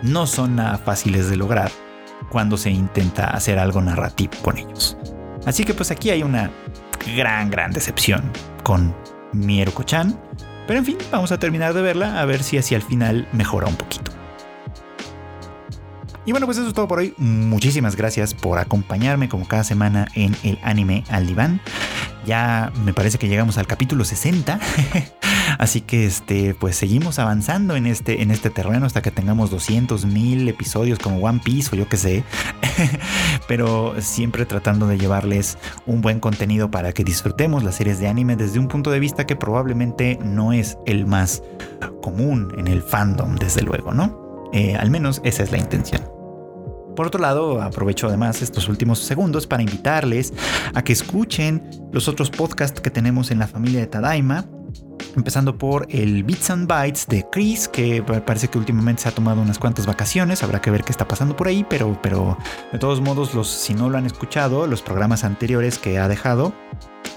[0.02, 1.70] no son nada fáciles de lograr
[2.33, 4.97] cuando se intenta hacer algo narrativo con ellos.
[5.45, 6.51] Así que pues aquí hay una
[7.14, 8.22] gran, gran decepción
[8.62, 8.97] con
[9.35, 10.18] Mieruko-chan.
[10.66, 13.66] Pero en fin, vamos a terminar de verla a ver si así al final mejora
[13.66, 14.12] un poquito.
[16.24, 17.12] Y bueno, pues eso es todo por hoy.
[17.18, 21.61] Muchísimas gracias por acompañarme como cada semana en el anime al diván.
[22.24, 24.59] Ya me parece que llegamos al capítulo 60.
[25.62, 30.06] Así que este, pues seguimos avanzando en este, en este terreno hasta que tengamos 200
[30.06, 32.24] mil episodios como One Piece o yo que sé.
[33.46, 38.34] Pero siempre tratando de llevarles un buen contenido para que disfrutemos las series de anime
[38.34, 41.44] desde un punto de vista que probablemente no es el más
[42.02, 44.50] común en el fandom, desde luego, ¿no?
[44.52, 46.02] Eh, al menos esa es la intención.
[46.96, 50.32] Por otro lado, aprovecho además estos últimos segundos para invitarles
[50.74, 54.44] a que escuchen los otros podcasts que tenemos en la familia de Tadaima.
[55.16, 59.40] Empezando por el Bits and Bytes de Chris, que parece que últimamente se ha tomado
[59.40, 60.42] unas cuantas vacaciones.
[60.42, 62.38] Habrá que ver qué está pasando por ahí, pero, pero
[62.72, 66.53] de todos modos, los, si no lo han escuchado, los programas anteriores que ha dejado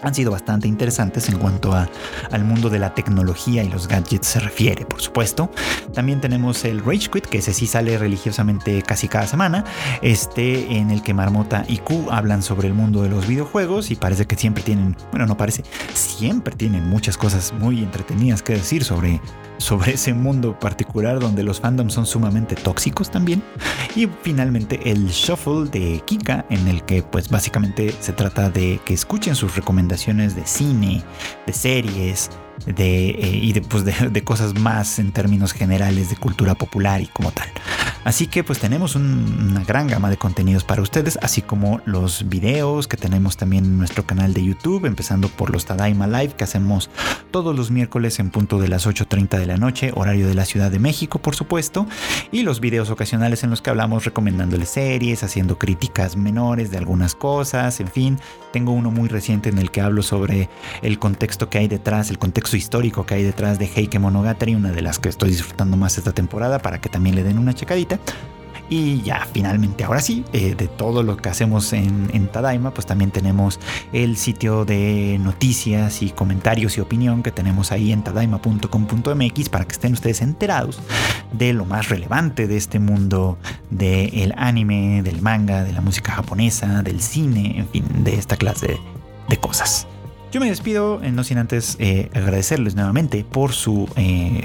[0.02, 1.90] han sido bastante interesantes en cuanto a,
[2.32, 5.52] al mundo de la tecnología y los gadgets se refiere, por supuesto.
[5.94, 9.64] También tenemos el Rage Quit, que ese sí sale religiosamente casi cada semana,
[10.02, 13.96] este en el que Marmota y Q hablan sobre el mundo de los videojuegos y
[13.96, 15.64] parece que siempre tienen, bueno, no parece,
[15.94, 19.22] siempre tienen muchas cosas muy entretenidas que decir sobre,
[19.58, 23.44] sobre ese mundo particular donde los fandoms son sumamente tóxicos también.
[23.96, 28.94] Y finalmente el Shuffle de Kika, en el que pues básicamente se trata de que
[28.94, 31.04] escuchen sus recomendaciones de cine,
[31.46, 32.30] de series,
[32.66, 37.32] de, eh, y pues de, cosas más en términos generales de cultura popular y como
[37.32, 37.48] tal.
[38.06, 42.88] Así que pues tenemos una gran gama de contenidos para ustedes, así como los videos
[42.88, 46.92] que tenemos también en nuestro canal de YouTube, empezando por los Tadaima Live que hacemos
[47.32, 50.70] todos los miércoles en punto de las 8.30 de la noche, horario de la Ciudad
[50.70, 51.88] de México, por supuesto,
[52.32, 57.16] y los videos ocasionales en los que hablamos recomendándoles series, haciendo críticas menores de algunas
[57.16, 58.20] cosas, en fin,
[58.54, 60.48] tengo uno muy reciente en el que hablo sobre
[60.84, 64.72] el contexto que hay detrás, el contexto histórico que hay detrás de Heike Monogatari, una
[64.72, 67.95] de las que estoy disfrutando más esta temporada para que también le den una checadita.
[68.68, 73.12] Y ya finalmente, ahora sí, eh, de todo lo que hacemos en, Tadaima, pues también
[73.12, 73.60] tenemos
[73.94, 79.72] el sitio de noticias y comentarios y opinión que tenemos ahí en tadaima.com.mx para que
[79.72, 80.80] estén ustedes enterados
[81.32, 83.38] de lo más relevante de este mundo
[83.70, 88.80] del anime, del manga, de la música japonesa, del cine, en fin, de esta clase
[89.30, 89.88] de cosas.
[90.32, 93.88] Yo me despido, eh, no sin antes eh, agradecerles nuevamente por su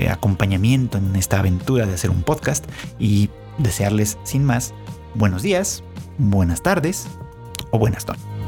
[0.09, 2.65] acompañamiento en esta aventura de hacer un podcast
[2.99, 3.31] y
[3.63, 4.75] desearles sin más
[5.15, 5.83] buenos días,
[6.19, 7.07] buenas tardes
[7.71, 8.40] o buenas noches.